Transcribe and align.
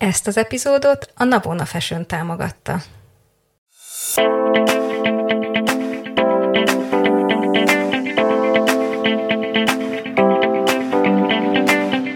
Ezt 0.00 0.26
az 0.26 0.36
epizódot 0.36 1.12
a 1.14 1.24
Navona 1.24 1.64
Fashion 1.64 2.06
támogatta. 2.06 2.80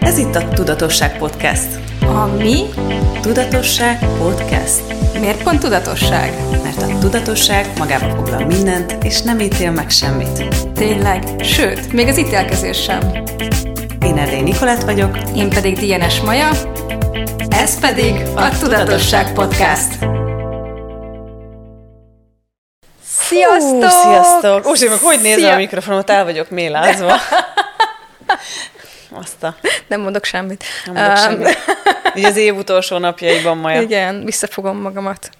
Ez 0.01 0.17
itt 0.17 0.35
a 0.35 0.47
Tudatosság 0.53 1.17
Podcast. 1.17 1.67
A 2.01 2.25
mi? 2.25 2.63
Tudatosság 3.21 3.99
Podcast. 4.17 4.81
Miért 5.19 5.43
pont 5.43 5.59
tudatosság? 5.59 6.33
Mert 6.63 6.81
a 6.81 6.97
tudatosság 6.99 7.77
magába 7.77 8.15
foglal 8.15 8.45
mindent, 8.45 9.03
és 9.03 9.21
nem 9.21 9.39
ítél 9.39 9.71
meg 9.71 9.89
semmit. 9.89 10.55
Tényleg, 10.73 11.23
sőt, 11.43 11.93
még 11.93 12.07
az 12.07 12.17
ítélkezés 12.17 12.83
sem. 12.83 13.11
Én 14.01 14.17
Erdély 14.17 14.41
Nikolát 14.41 14.83
vagyok. 14.83 15.17
Én 15.35 15.49
pedig 15.49 15.77
Dienes 15.77 16.21
Maja. 16.21 16.49
Ez 17.59 17.79
pedig 17.79 18.15
a 18.35 18.57
Tudatosság 18.59 19.33
Podcast. 19.33 19.97
Sziasztok! 23.03 23.81
Hú, 23.81 23.87
sziasztok! 23.87 24.65
Úgy, 24.65 24.85
meg 24.89 24.99
hogy 24.99 25.21
nézem 25.21 25.53
a 25.53 25.55
mikrofonot, 25.55 26.09
el 26.09 26.23
vagyok 26.23 26.49
mélázva. 26.49 27.13
Azt 29.23 29.43
a... 29.43 29.55
Nem 29.87 30.01
mondok 30.01 30.23
semmit. 30.23 30.63
Nem 30.85 30.95
mondok 30.95 31.17
um, 31.17 31.23
semmit. 31.23 31.57
Így 32.17 32.25
az 32.25 32.37
év 32.37 32.55
utolsó 32.55 32.97
napjaiban, 32.97 33.57
Maja. 33.57 33.81
Igen, 33.81 34.25
visszafogom 34.25 34.77
magamat. 34.77 35.29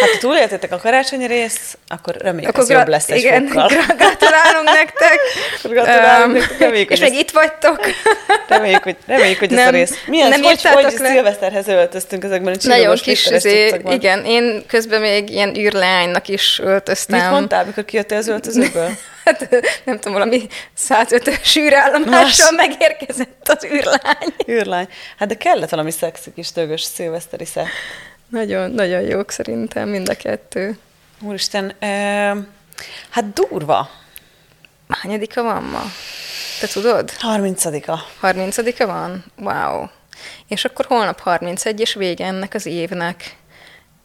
Hát, 0.00 0.10
ha 0.10 0.18
túléltétek 0.18 0.72
a 0.72 0.76
karácsonyi 0.76 1.26
részt, 1.26 1.78
akkor 1.88 2.16
reméljük, 2.16 2.48
akkor 2.48 2.60
ez 2.60 2.66
gra- 2.66 2.78
jobb 2.78 2.88
lesz 2.88 3.08
egy 3.10 3.18
igen, 3.18 3.46
fokkal. 3.46 3.68
gratulálunk 3.96 4.70
nektek. 4.72 5.20
Gratulálunk 5.74 6.26
um, 6.26 6.32
nektek. 6.32 6.58
Reméljük, 6.58 6.90
és 6.90 7.00
még 7.00 7.10
ezt... 7.10 7.20
itt 7.20 7.30
vagytok. 7.30 7.80
Reméljük, 8.48 8.82
hogy, 8.82 8.96
reméljük, 9.06 9.38
hogy 9.38 9.50
nem, 9.50 9.58
ez 9.58 9.66
a 9.66 9.70
rész. 9.70 10.04
Milyen, 10.06 10.28
nem 10.28 10.42
hogy, 10.42 10.62
hogy 10.62 10.94
le. 10.98 11.10
szilveszterhez 11.10 11.68
öltöztünk 11.68 12.24
ezekben 12.24 12.54
a 12.54 12.56
Nagyon 12.68 12.96
kis, 12.96 13.26
izé, 13.26 13.80
igen. 13.88 14.24
Én 14.24 14.64
közben 14.66 15.00
még 15.00 15.30
ilyen 15.30 15.56
űrleánynak 15.56 16.28
is 16.28 16.58
öltöztem. 16.62 17.20
Mit 17.20 17.30
mondtál, 17.30 17.64
mikor 17.64 17.84
kijöttél 17.84 18.18
az 18.18 18.28
öltözőből? 18.28 18.90
hát 19.24 19.48
nem 19.84 19.98
tudom, 19.98 20.12
valami 20.12 20.46
105-ös 20.88 21.58
űrállomással 21.58 22.50
megérkezett 22.50 23.48
az 23.48 23.64
űrlány. 23.64 24.34
űrlány. 24.48 24.88
Hát 25.18 25.28
de 25.28 25.34
kellett 25.34 25.70
valami 25.70 25.90
szexi 25.90 26.32
kis 26.34 26.52
tögös 26.52 26.82
szilveszteri 26.82 27.44
szett. 27.44 27.66
Nagyon, 28.28 28.70
nagyon 28.70 29.00
jók 29.00 29.30
szerintem 29.30 29.88
mind 29.88 30.08
a 30.08 30.14
kettő. 30.14 30.78
Úristen, 31.20 31.72
eh, 31.78 32.36
hát 33.10 33.32
durva. 33.32 33.88
Hányadika 34.88 35.42
van 35.42 35.62
ma? 35.62 35.82
Te 36.60 36.66
tudod? 36.66 37.10
30-a. 37.20 37.98
30-a 38.20 38.86
van? 38.86 39.24
Wow. 39.36 39.86
És 40.48 40.64
akkor 40.64 40.84
holnap 40.84 41.20
31, 41.20 41.80
és 41.80 41.94
vége 41.94 42.26
ennek 42.26 42.54
az 42.54 42.66
évnek. 42.66 43.36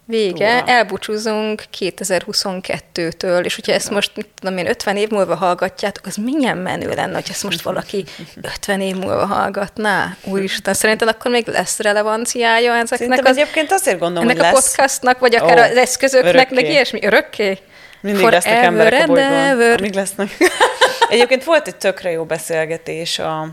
Vége, 0.10 0.62
Ura. 0.62 0.72
elbúcsúzunk 0.72 1.64
2022-től, 1.80 3.44
és 3.44 3.56
hogyha 3.56 3.72
ezt 3.72 3.90
most, 3.90 4.12
mit 4.16 4.28
tudom 4.40 4.58
én, 4.58 4.68
50 4.68 4.98
év 4.98 5.10
múlva 5.10 5.36
hallgatjátok, 5.36 6.06
az 6.06 6.16
milyen 6.16 6.58
menő 6.58 6.90
lenne, 6.90 7.14
hogy 7.14 7.28
ezt 7.30 7.44
most 7.44 7.62
valaki 7.62 8.06
50 8.56 8.82
év 8.82 8.96
múlva 8.96 9.26
hallgatná? 9.26 10.16
Úristen, 10.24 10.74
szerinted 10.74 11.08
akkor 11.08 11.32
még 11.32 11.48
lesz 11.48 11.80
relevanciája 11.80 12.72
ezeknek 12.74 13.00
Szerintem 13.00 13.26
az, 13.26 13.38
egyébként 13.38 13.72
azért 13.72 14.00
gondolom, 14.00 14.30
ennek 14.30 14.38
hogy 14.38 14.46
a 14.46 14.52
lesz. 14.52 14.68
podcastnak, 14.68 15.20
vagy 15.20 15.36
akár 15.36 15.58
oh, 15.58 15.64
az 15.64 15.78
eszközöknek, 15.78 16.34
örökké. 16.34 16.56
meg 16.56 16.70
ilyesmi? 16.70 17.06
Örökké? 17.06 17.58
Mindig 18.02 18.22
For 18.22 18.32
lesznek 18.32 18.64
emberek 18.64 19.02
a 19.02 19.06
bolygón. 19.06 19.78
Amíg 19.78 19.94
lesznek. 19.94 20.30
Egyébként 21.10 21.44
volt 21.44 21.68
egy 21.68 21.76
tökre 21.76 22.12
jó 22.12 22.24
beszélgetés 22.24 23.20
a 23.20 23.48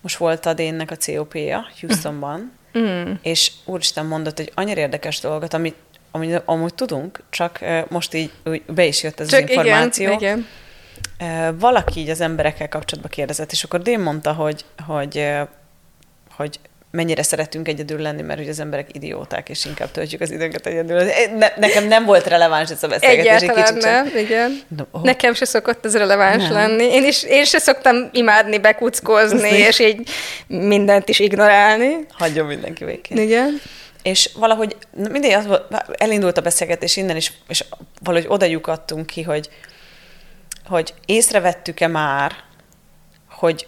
most 0.00 0.16
volt 0.16 0.46
a 0.46 0.54
Dénnek 0.54 0.90
a 0.90 0.96
COP-ja 0.96 1.66
Houstonban, 1.80 2.58
Mm. 2.78 3.12
És 3.22 3.52
úristen 3.64 4.06
mondott 4.06 4.38
egy 4.38 4.52
annyira 4.54 4.80
érdekes 4.80 5.20
dolgot, 5.20 5.54
amit, 5.54 5.74
amit 6.10 6.42
amúgy 6.44 6.74
tudunk, 6.74 7.22
csak 7.30 7.58
most 7.88 8.14
így 8.14 8.30
be 8.66 8.84
is 8.84 9.02
jött 9.02 9.20
ez 9.20 9.28
csak 9.28 9.42
az 9.42 9.48
információ. 9.50 10.12
Igen, 10.12 10.46
igen. 11.18 11.58
Valaki 11.58 12.00
így 12.00 12.10
az 12.10 12.20
emberekkel 12.20 12.68
kapcsolatban 12.68 13.10
kérdezett, 13.10 13.52
és 13.52 13.64
akkor 13.64 13.82
Dén 13.82 14.00
mondta, 14.00 14.32
hogy, 14.32 14.64
hogy, 14.86 15.26
hogy 16.36 16.60
mennyire 16.90 17.22
szeretünk 17.22 17.68
egyedül 17.68 18.00
lenni, 18.00 18.22
mert 18.22 18.38
hogy 18.38 18.48
az 18.48 18.60
emberek 18.60 18.88
idióták, 18.92 19.48
és 19.48 19.64
inkább 19.64 19.90
töltjük 19.90 20.20
az 20.20 20.30
időnket 20.30 20.66
egyedül. 20.66 21.02
Ne, 21.38 21.48
nekem 21.56 21.88
nem 21.88 22.04
volt 22.04 22.26
releváns 22.26 22.70
ez 22.70 22.82
a 22.82 22.88
beszélgetés. 22.88 23.42
Egyáltalán 23.42 23.74
nem, 23.74 24.04
csak... 24.04 24.20
igen. 24.20 24.60
No, 24.76 24.84
oh. 24.90 25.02
Nekem 25.02 25.34
se 25.34 25.44
szokott 25.44 25.84
ez 25.84 25.96
releváns 25.96 26.42
nem. 26.42 26.52
lenni. 26.52 26.84
Én, 26.84 27.04
is, 27.04 27.22
én 27.22 27.44
se 27.44 27.58
szoktam 27.58 28.08
imádni, 28.12 28.58
bekuckozni, 28.58 29.50
és 29.50 29.78
így 29.78 30.08
mindent 30.46 31.08
is 31.08 31.18
ignorálni. 31.18 31.96
Hagyjon 32.10 32.46
mindenki 32.46 32.84
végén. 32.84 33.18
Igen. 33.18 33.60
És 34.02 34.30
valahogy 34.34 34.76
mindig 35.10 35.32
az 35.32 35.46
volt, 35.46 35.84
elindult 35.98 36.38
a 36.38 36.40
beszélgetés 36.40 36.96
innen, 36.96 37.16
és, 37.16 37.32
és 37.48 37.64
valahogy 38.02 38.26
oda 38.28 38.46
lyukadtunk 38.46 39.06
ki, 39.06 39.22
hogy, 39.22 39.48
hogy 40.66 40.94
észrevettük-e 41.06 41.86
már, 41.86 42.32
hogy 43.30 43.66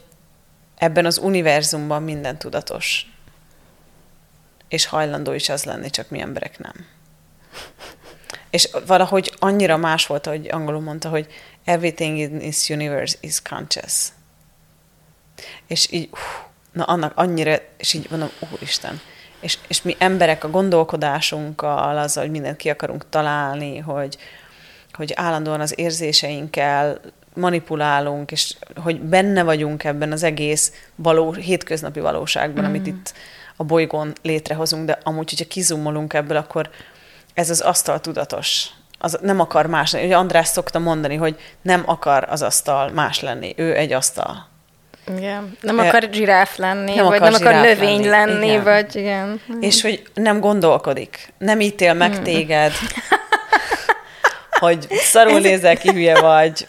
ebben 0.79 1.07
az 1.07 1.19
univerzumban 1.19 2.03
minden 2.03 2.39
tudatos 2.39 3.12
és 4.73 4.87
hajlandó 4.87 5.33
is 5.33 5.49
az 5.49 5.65
lenni, 5.65 5.91
csak 5.91 6.09
mi 6.09 6.21
emberek 6.21 6.59
nem. 6.59 6.87
És 8.51 8.69
valahogy 8.87 9.33
annyira 9.39 9.77
más 9.77 10.07
volt, 10.07 10.27
hogy 10.27 10.49
angolul 10.51 10.81
mondta, 10.81 11.09
hogy 11.09 11.27
everything 11.65 12.19
in 12.19 12.39
this 12.39 12.69
universe 12.69 13.17
is 13.21 13.43
conscious. 13.43 14.09
És 15.67 15.93
így, 15.93 16.09
hú, 16.11 16.19
na 16.73 16.85
annak 16.85 17.13
annyira, 17.15 17.57
és 17.77 17.93
így 17.93 18.07
mondom, 18.11 18.31
úristen. 18.51 19.01
És, 19.41 19.59
és 19.69 19.83
mi 19.83 19.97
emberek 19.99 20.45
a 20.45 20.51
gondolkodásunkkal, 20.51 21.99
azzal, 21.99 22.23
hogy 22.23 22.33
mindent 22.33 22.57
ki 22.57 22.71
akarunk 22.71 23.09
találni, 23.09 23.79
hogy, 23.79 24.19
hogy 24.93 25.13
állandóan 25.15 25.61
az 25.61 25.79
érzéseinkkel 25.79 27.01
manipulálunk, 27.35 28.31
és 28.31 28.57
hogy 28.77 29.01
benne 29.01 29.43
vagyunk 29.43 29.85
ebben 29.85 30.13
az 30.13 30.23
egész 30.23 30.73
való, 30.95 31.33
hétköznapi 31.33 32.01
valóságban, 32.01 32.65
mm. 32.65 32.67
amit 32.67 32.87
itt 32.87 33.15
a 33.57 33.65
bolygón 33.65 34.13
létrehozunk, 34.23 34.87
de 34.87 34.99
amúgy, 35.03 35.31
hogyha 35.31 35.45
kizumolunk 35.45 36.13
ebből, 36.13 36.37
akkor 36.37 36.71
ez 37.35 37.51
az 37.51 37.61
asztal 37.61 38.01
tudatos. 38.01 38.67
Az 38.99 39.19
nem 39.23 39.41
akar 39.41 39.67
más 39.67 39.93
lenni. 39.93 40.07
Ugye 40.07 40.17
András 40.17 40.49
szokta 40.49 40.79
mondani, 40.79 41.17
hogy 41.17 41.37
nem 41.63 41.83
akar 41.87 42.27
az 42.29 42.43
asztal 42.43 42.91
más 42.91 43.21
lenni. 43.21 43.55
Ő 43.57 43.77
egy 43.77 43.93
asztal. 43.93 44.51
Igen. 45.17 45.57
Nem 45.61 45.79
akar 45.79 46.09
zsiráf 46.13 46.57
lenni, 46.57 46.95
nem 46.95 47.05
vagy 47.05 47.17
akar 47.17 47.31
nem 47.31 47.41
akar 47.41 47.55
növény 47.55 48.09
lenni, 48.09 48.33
lenni 48.33 48.47
igen. 48.47 48.63
vagy 48.63 48.97
igen. 48.97 49.41
És 49.61 49.83
hogy 49.83 50.03
nem 50.15 50.41
gondolkodik, 50.41 51.33
nem 51.39 51.61
ítél 51.61 51.95
meg 51.95 52.15
hmm. 52.15 52.23
téged, 52.23 52.73
hogy 54.61 54.87
szarul 54.91 55.41
nézel 55.41 55.77
ki, 55.77 55.91
hülye 55.91 56.21
vagy, 56.21 56.67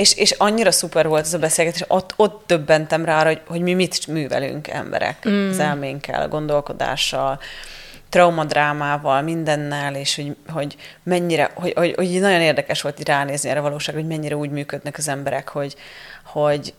és, 0.00 0.14
és 0.14 0.30
annyira 0.30 0.70
szuper 0.70 1.08
volt 1.08 1.24
ez 1.24 1.34
a 1.34 1.38
beszélgetés, 1.38 1.84
ott, 1.88 2.12
ott 2.16 2.42
döbbentem 2.46 3.04
rá, 3.04 3.24
hogy, 3.24 3.40
hogy 3.46 3.60
mi 3.60 3.74
mit 3.74 4.06
művelünk 4.06 4.68
emberek 4.68 5.28
mm. 5.28 5.48
az 5.50 5.58
elménkkel, 5.58 6.22
a 6.22 6.28
gondolkodással, 6.28 7.40
traumadrámával, 8.08 9.22
mindennel, 9.22 9.94
és 9.94 10.16
hogy, 10.16 10.36
hogy 10.48 10.76
mennyire, 11.02 11.50
hogy, 11.54 11.72
hogy, 11.76 11.94
hogy 11.96 12.20
nagyon 12.20 12.40
érdekes 12.40 12.80
volt 12.80 13.00
így 13.00 13.06
ránézni 13.06 13.50
erre 13.50 13.60
valóság, 13.60 13.94
hogy 13.94 14.06
mennyire 14.06 14.36
úgy 14.36 14.50
működnek 14.50 14.98
az 14.98 15.08
emberek, 15.08 15.48
hogy, 15.48 15.74
hogy 16.24 16.74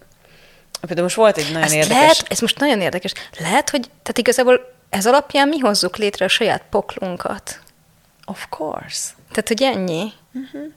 például 0.80 1.04
most 1.04 1.16
volt 1.16 1.38
egy 1.38 1.48
nagyon 1.48 1.64
Azt 1.64 1.74
érdekes... 1.74 2.00
Lehet, 2.00 2.26
ez 2.28 2.40
most 2.40 2.60
nagyon 2.60 2.82
érdekes. 2.82 3.14
Lehet, 3.40 3.70
hogy 3.70 3.82
tehát 3.82 4.18
igazából 4.18 4.74
ez 4.90 5.06
alapján 5.06 5.48
mi 5.48 5.60
hozzuk 5.60 5.98
létre 5.98 6.26
a 6.26 6.28
saját 6.28 6.64
poklunkat. 6.70 7.60
Of 8.26 8.46
course. 8.50 9.10
Tehát, 9.32 9.48
hogy 9.48 9.62
ennyi. 9.62 10.12
Uh-huh. 10.34 10.74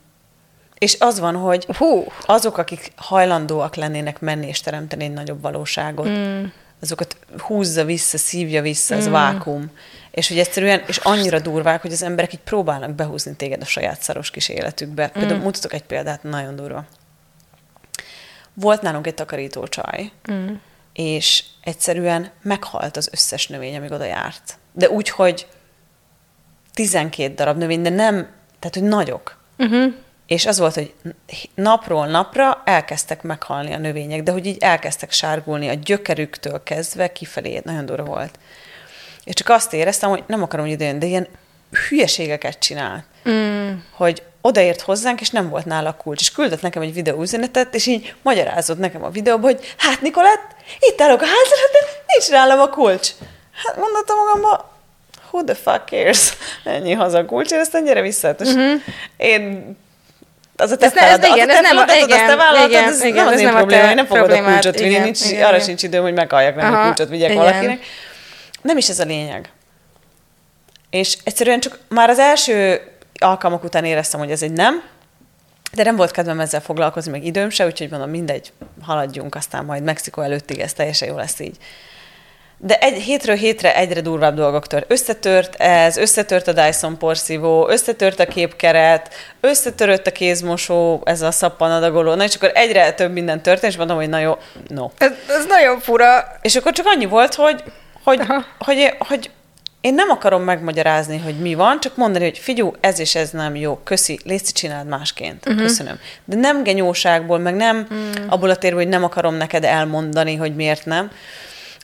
És 0.84 0.96
az 0.98 1.18
van, 1.18 1.36
hogy 1.36 1.66
Hú. 1.76 2.06
azok, 2.26 2.58
akik 2.58 2.92
hajlandóak 2.96 3.74
lennének 3.74 4.20
menni 4.20 4.46
és 4.46 4.60
teremteni 4.60 5.04
egy 5.04 5.12
nagyobb 5.12 5.42
valóságot, 5.42 6.08
mm. 6.08 6.44
azokat 6.80 7.16
húzza 7.38 7.84
vissza, 7.84 8.18
szívja 8.18 8.62
vissza, 8.62 8.96
az 8.96 9.08
mm. 9.08 9.12
vákum. 9.12 9.70
És 10.10 10.28
hogy 10.28 10.38
egyszerűen, 10.38 10.82
és 10.86 10.96
annyira 10.96 11.38
durvák, 11.38 11.82
hogy 11.82 11.92
az 11.92 12.02
emberek 12.02 12.32
így 12.32 12.40
próbálnak 12.40 12.94
behúzni 12.94 13.36
téged 13.36 13.62
a 13.62 13.64
saját 13.64 14.00
szaros 14.00 14.30
kis 14.30 14.48
életükbe. 14.48 15.04
Mm. 15.04 15.20
Például 15.20 15.40
mutatok 15.40 15.72
egy 15.72 15.82
példát, 15.82 16.22
nagyon 16.22 16.56
durva. 16.56 16.84
Volt 18.54 18.82
nálunk 18.82 19.06
egy 19.06 19.14
takarító 19.14 19.66
csaj, 19.66 20.10
mm. 20.32 20.54
és 20.92 21.44
egyszerűen 21.60 22.30
meghalt 22.42 22.96
az 22.96 23.08
összes 23.12 23.46
növény, 23.46 23.76
amíg 23.76 23.92
oda 23.92 24.04
járt. 24.04 24.58
De 24.72 24.90
úgy, 24.90 25.08
hogy 25.08 25.46
12 26.72 27.34
darab 27.34 27.56
növény, 27.58 27.82
de 27.82 27.90
nem, 27.90 28.14
tehát, 28.58 28.74
hogy 28.74 28.82
nagyok. 28.82 29.36
Mm-hmm. 29.62 29.88
És 30.26 30.46
az 30.46 30.58
volt, 30.58 30.74
hogy 30.74 30.94
napról 31.54 32.06
napra 32.06 32.62
elkezdtek 32.64 33.22
meghalni 33.22 33.72
a 33.72 33.78
növények, 33.78 34.22
de 34.22 34.32
hogy 34.32 34.46
így 34.46 34.62
elkezdtek 34.62 35.12
sárgulni 35.12 35.68
a 35.68 35.74
gyökerüktől 35.74 36.62
kezdve 36.62 37.12
kifelé, 37.12 37.60
nagyon 37.64 37.86
durva 37.86 38.04
volt. 38.04 38.38
És 39.24 39.34
csak 39.34 39.48
azt 39.48 39.72
éreztem, 39.72 40.10
hogy 40.10 40.24
nem 40.26 40.42
akarom, 40.42 40.64
hogy 40.64 40.74
idejön, 40.74 40.98
de 40.98 41.06
ilyen 41.06 41.28
hülyeségeket 41.88 42.58
csinált. 42.58 43.04
Mm. 43.28 43.72
Hogy 43.90 44.22
odaért 44.40 44.80
hozzánk, 44.80 45.20
és 45.20 45.30
nem 45.30 45.48
volt 45.48 45.64
nála 45.64 45.94
kulcs. 45.94 46.20
És 46.20 46.32
küldött 46.32 46.62
nekem 46.62 46.82
egy 46.82 46.94
videóüzenetet, 46.94 47.74
és 47.74 47.86
így 47.86 48.14
magyarázott 48.22 48.78
nekem 48.78 49.04
a 49.04 49.10
videóban, 49.10 49.52
hogy 49.52 49.74
hát 49.76 50.00
Nikolett, 50.00 50.56
itt 50.78 51.00
állok 51.00 51.20
a 51.20 51.24
házra, 51.24 51.56
de 51.72 52.02
nincs 52.06 52.30
nálam 52.30 52.60
a 52.60 52.68
kulcs. 52.68 53.10
Hát 53.52 53.76
mondottam 53.76 54.18
magamba, 54.18 54.72
who 55.30 55.44
the 55.44 55.54
fuck 55.54 55.88
cares? 55.88 56.32
Ennyi 56.64 56.92
haza 56.92 57.18
a 57.18 57.24
kulcs, 57.24 57.50
és 57.50 57.58
aztán 57.58 57.84
gyere 57.84 58.00
vissza. 58.00 58.34
Uh-huh. 58.38 58.80
Én 59.16 59.76
az 60.56 60.70
a 60.70 60.76
te 60.76 60.86
ez, 60.86 60.92
feladat, 60.92 61.24
ez, 61.24 61.36
igen, 61.36 61.48
az 61.48 61.76
a 61.76 61.84
te 61.84 61.92
ez 61.92 62.26
nem 62.28 62.38
a, 62.38 62.66
igen, 62.66 62.66
azt 62.66 62.66
te 62.66 62.66
igen, 62.66 62.88
ez 62.88 63.02
igen, 63.02 63.14
nem 63.14 63.26
az 63.26 63.32
ez 63.32 63.38
én 63.38 63.46
nem 63.46 63.54
probléma, 63.54 63.88
én 63.88 63.94
nem 63.94 64.06
fogod 64.06 64.30
a 64.30 64.42
kulcsot 64.42 64.78
vinni, 64.78 64.98
nincs, 64.98 65.24
igen, 65.24 65.44
arra 65.44 65.54
igen. 65.54 65.66
sincs 65.66 65.82
időm, 65.82 66.02
hogy 66.02 66.14
meghalljak, 66.14 66.54
nem 66.54 66.72
Aha, 66.72 66.82
a 66.82 66.84
kulcsot 66.84 67.08
vigyek 67.08 67.30
igen. 67.30 67.42
valakinek. 67.42 67.84
Nem 68.62 68.76
is 68.76 68.88
ez 68.88 68.98
a 68.98 69.04
lényeg. 69.04 69.50
És 70.90 71.16
egyszerűen 71.24 71.60
csak 71.60 71.78
már 71.88 72.10
az 72.10 72.18
első 72.18 72.80
alkalmak 73.18 73.64
után 73.64 73.84
éreztem, 73.84 74.20
hogy 74.20 74.30
ez 74.30 74.42
egy 74.42 74.52
nem, 74.52 74.82
de 75.72 75.82
nem 75.82 75.96
volt 75.96 76.10
kedvem 76.10 76.40
ezzel 76.40 76.60
foglalkozni, 76.60 77.10
meg 77.10 77.24
időm 77.24 77.50
se, 77.50 77.66
úgyhogy 77.66 77.90
mondom, 77.90 78.10
mindegy, 78.10 78.52
haladjunk, 78.82 79.34
aztán 79.34 79.64
majd 79.64 79.82
Mexikó 79.82 80.22
előttig 80.22 80.58
ez 80.58 80.72
teljesen 80.72 81.08
jó 81.08 81.16
lesz 81.16 81.40
így. 81.40 81.56
De 82.58 82.78
egy, 82.78 83.02
hétről 83.02 83.36
hétre 83.36 83.76
egyre 83.76 84.00
durvább 84.00 84.34
dolgok 84.34 84.66
tört. 84.66 84.92
Összetört 84.92 85.54
ez, 85.54 85.96
összetört 85.96 86.48
a 86.48 86.52
Dyson 86.52 86.98
porszívó, 86.98 87.68
összetört 87.68 88.20
a 88.20 88.26
képkeret, 88.26 89.14
összetörött 89.40 90.06
a 90.06 90.12
kézmosó, 90.12 91.02
ez 91.04 91.22
a 91.22 91.30
szappanadagoló, 91.30 92.14
na 92.14 92.24
és 92.24 92.34
akkor 92.34 92.50
egyre 92.54 92.92
több 92.92 93.12
minden 93.12 93.42
történt, 93.42 93.72
és 93.72 93.78
mondom, 93.78 93.96
hogy 93.96 94.08
na 94.08 94.18
jó, 94.18 94.38
no. 94.68 94.90
Ez, 94.98 95.12
ez 95.28 95.46
nagyon 95.48 95.80
fura. 95.80 96.36
És 96.42 96.56
akkor 96.56 96.72
csak 96.72 96.86
annyi 96.86 97.06
volt, 97.06 97.34
hogy, 97.34 97.62
hogy, 98.04 98.20
hogy, 98.26 98.44
hogy, 98.58 98.94
hogy 98.98 99.30
én 99.84 99.94
nem 99.94 100.10
akarom 100.10 100.42
megmagyarázni, 100.42 101.18
hogy 101.18 101.38
mi 101.38 101.54
van, 101.54 101.80
csak 101.80 101.96
mondani, 101.96 102.24
hogy 102.24 102.38
figyú, 102.38 102.74
ez 102.80 102.98
és 102.98 103.14
ez 103.14 103.30
nem 103.30 103.56
jó, 103.56 103.80
köszi, 103.84 104.18
légy 104.24 104.42
csináld 104.42 104.86
másként, 104.86 105.46
uh-huh. 105.46 105.62
köszönöm. 105.62 105.98
De 106.24 106.36
nem 106.36 106.62
genyóságból, 106.62 107.38
meg 107.38 107.54
nem 107.54 107.86
uh-huh. 107.90 108.32
abból 108.32 108.50
a 108.50 108.56
térból, 108.56 108.80
hogy 108.80 108.90
nem 108.90 109.04
akarom 109.04 109.34
neked 109.34 109.64
elmondani, 109.64 110.34
hogy 110.34 110.54
miért 110.54 110.84
nem. 110.84 111.10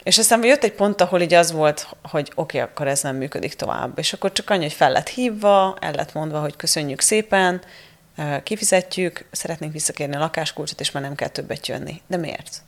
És 0.02 0.18
aztán 0.18 0.44
jött 0.44 0.64
egy 0.64 0.72
pont, 0.72 1.00
ahol 1.00 1.20
így 1.20 1.34
az 1.34 1.52
volt, 1.52 1.88
hogy 2.02 2.32
oké, 2.34 2.58
okay, 2.58 2.70
akkor 2.70 2.88
ez 2.88 3.02
nem 3.02 3.16
működik 3.16 3.54
tovább. 3.54 3.98
És 3.98 4.12
akkor 4.12 4.32
csak 4.32 4.50
annyi, 4.50 4.62
hogy 4.62 4.72
fel 4.72 4.92
lett 4.92 5.08
hívva, 5.08 5.76
el 5.80 5.92
lett 5.92 6.12
mondva, 6.12 6.40
hogy 6.40 6.56
köszönjük 6.56 7.00
szépen, 7.00 7.60
kifizetjük, 8.42 9.24
szeretnénk 9.30 9.72
visszakérni 9.72 10.16
a 10.16 10.18
lakáskulcsot, 10.18 10.80
és 10.80 10.90
már 10.90 11.02
nem 11.02 11.14
kell 11.14 11.28
többet 11.28 11.66
jönni. 11.66 12.00
De 12.06 12.16
miért? 12.16 12.62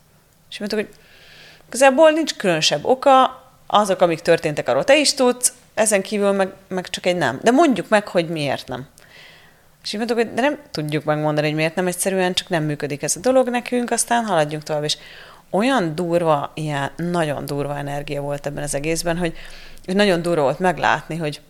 És 0.49 0.59
mondtuk, 0.59 0.79
hogy 0.79 0.89
igazából 1.67 2.11
nincs 2.11 2.35
különösebb 2.35 2.85
oka, 2.85 3.41
azok, 3.67 4.01
amik 4.01 4.19
történtek, 4.19 4.67
arról 4.67 4.83
te 4.83 4.97
is 4.97 5.13
tudsz, 5.13 5.53
ezen 5.73 6.01
kívül 6.01 6.31
meg, 6.31 6.53
meg 6.67 6.89
csak 6.89 7.05
egy 7.05 7.15
nem. 7.15 7.39
De 7.43 7.51
mondjuk 7.51 7.89
meg, 7.89 8.07
hogy 8.07 8.29
miért 8.29 8.67
nem. 8.67 8.87
És 9.83 9.93
így 9.93 9.97
mondtuk, 9.97 10.17
hogy 10.17 10.33
de 10.33 10.41
nem 10.41 10.59
tudjuk 10.71 11.03
megmondani, 11.03 11.47
hogy 11.47 11.55
miért 11.55 11.75
nem, 11.75 11.87
egyszerűen 11.87 12.33
csak 12.33 12.49
nem 12.49 12.63
működik 12.63 13.03
ez 13.03 13.15
a 13.15 13.19
dolog 13.19 13.49
nekünk, 13.49 13.91
aztán 13.91 14.25
haladjunk 14.25 14.63
tovább. 14.63 14.83
És 14.83 14.97
olyan 15.53 15.95
durva, 15.95 16.51
ilyen 16.53 16.91
nagyon 16.95 17.45
durva 17.45 17.77
energia 17.77 18.21
volt 18.21 18.45
ebben 18.45 18.63
az 18.63 18.75
egészben, 18.75 19.17
hogy, 19.17 19.33
nagyon 19.85 20.21
durva 20.21 20.41
volt 20.41 20.59
meglátni, 20.59 21.17
hogy 21.17 21.41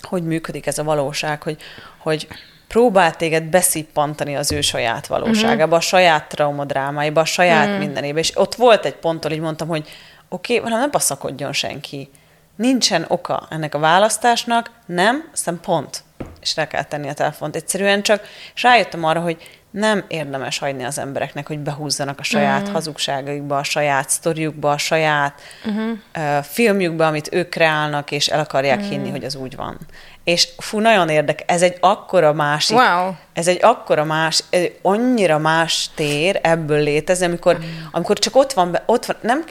hogy 0.00 0.22
működik 0.22 0.66
ez 0.66 0.78
a 0.78 0.84
valóság, 0.84 1.42
hogy, 1.42 1.56
hogy 1.98 2.28
próbál 2.68 3.16
téged 3.16 3.44
beszippantani 3.44 4.36
az 4.36 4.52
ő 4.52 4.60
saját 4.60 5.06
valóságába, 5.06 5.76
a 5.76 5.80
saját 5.80 6.28
traumadrámáiba, 6.28 7.20
a 7.20 7.24
saját 7.24 7.68
mm. 7.68 7.78
mindenébe. 7.78 8.18
És 8.18 8.32
ott 8.34 8.54
volt 8.54 8.84
egy 8.84 8.94
ponttól, 8.94 9.30
így 9.30 9.40
mondtam, 9.40 9.68
hogy 9.68 9.88
oké, 10.28 10.58
okay, 10.58 10.70
hanem 10.70 10.84
ne 10.84 10.90
passzakodjon 10.90 11.52
senki. 11.52 12.10
Nincsen 12.56 13.04
oka 13.08 13.46
ennek 13.50 13.74
a 13.74 13.78
választásnak, 13.78 14.70
nem, 14.86 15.28
aztán 15.32 15.60
pont. 15.60 16.04
És 16.40 16.56
rá 16.56 16.66
kell 16.66 16.84
tenni 16.84 17.08
a 17.08 17.14
telefont. 17.14 17.56
Egyszerűen 17.56 18.02
csak, 18.02 18.22
és 18.54 18.62
rájöttem 18.62 19.04
arra, 19.04 19.20
hogy 19.20 19.36
nem 19.78 20.04
érdemes 20.08 20.58
hagyni 20.58 20.84
az 20.84 20.98
embereknek, 20.98 21.46
hogy 21.46 21.58
behúzzanak 21.58 22.18
a 22.18 22.22
saját 22.22 22.60
uh-huh. 22.60 22.74
hazugságaikba, 22.74 23.58
a 23.58 23.62
saját 23.62 24.10
sztoriukba, 24.10 24.70
a 24.70 24.78
saját 24.78 25.40
uh-huh. 25.64 25.98
uh, 26.16 26.44
filmjükbe, 26.44 27.06
amit 27.06 27.34
ők 27.34 27.48
kreálnak, 27.48 28.10
és 28.10 28.26
el 28.26 28.40
akarják 28.40 28.76
uh-huh. 28.76 28.92
hinni, 28.92 29.10
hogy 29.10 29.24
az 29.24 29.34
úgy 29.34 29.56
van. 29.56 29.78
És 30.24 30.48
fú, 30.58 30.78
nagyon 30.78 31.08
érdek, 31.08 31.42
ez 31.46 31.62
egy 31.62 31.76
akkora 31.80 32.32
másik, 32.32 32.76
wow. 32.76 33.12
ez 33.32 33.46
egy 33.46 33.58
akkora 33.62 34.04
más, 34.04 34.44
ez 34.50 34.60
egy 34.60 34.78
annyira 34.82 35.38
más 35.38 35.90
tér 35.94 36.38
ebből 36.42 36.82
létezni, 36.82 37.24
amikor, 37.24 37.54
uh-huh. 37.54 37.70
amikor 37.90 38.18
csak 38.18 38.36
ott 38.36 38.52
van, 38.52 38.78
ott 38.86 39.06
van, 39.06 39.16
nem, 39.20 39.44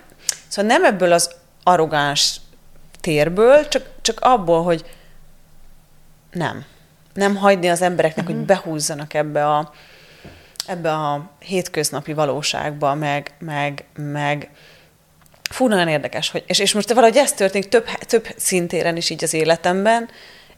Szóval 0.48 0.72
nem 0.72 0.84
ebből 0.84 1.12
az 1.12 1.32
arrogáns 1.64 2.40
térből, 3.02 3.68
csak, 3.68 3.84
csak 4.02 4.20
abból, 4.20 4.64
hogy 4.64 4.86
nem. 6.32 6.66
Nem 7.14 7.36
hagyni 7.36 7.70
az 7.70 7.82
embereknek, 7.82 8.26
uh-huh. 8.26 8.40
hogy 8.40 8.46
mhm. 8.46 8.64
behúzzanak 8.64 9.14
ebbe 9.14 9.48
a, 9.48 9.72
ebbe 10.68 10.92
a 10.94 11.32
hétköznapi 11.40 12.14
valóságba, 12.14 12.94
meg, 12.94 13.32
meg, 13.40 13.86
meg 13.96 14.50
fú, 15.50 15.68
nagyon 15.68 15.88
érdekes, 15.88 16.30
hogy, 16.30 16.44
és, 16.48 16.60
és 16.60 16.74
most 16.74 16.94
valahogy 16.94 17.18
ez 17.18 17.34
történik 17.34 17.70
több, 17.70 17.86
több 17.86 18.28
szintéren 18.36 18.98
is 18.98 19.10
így 19.10 19.24
az 19.24 19.34
életemben, 19.34 20.10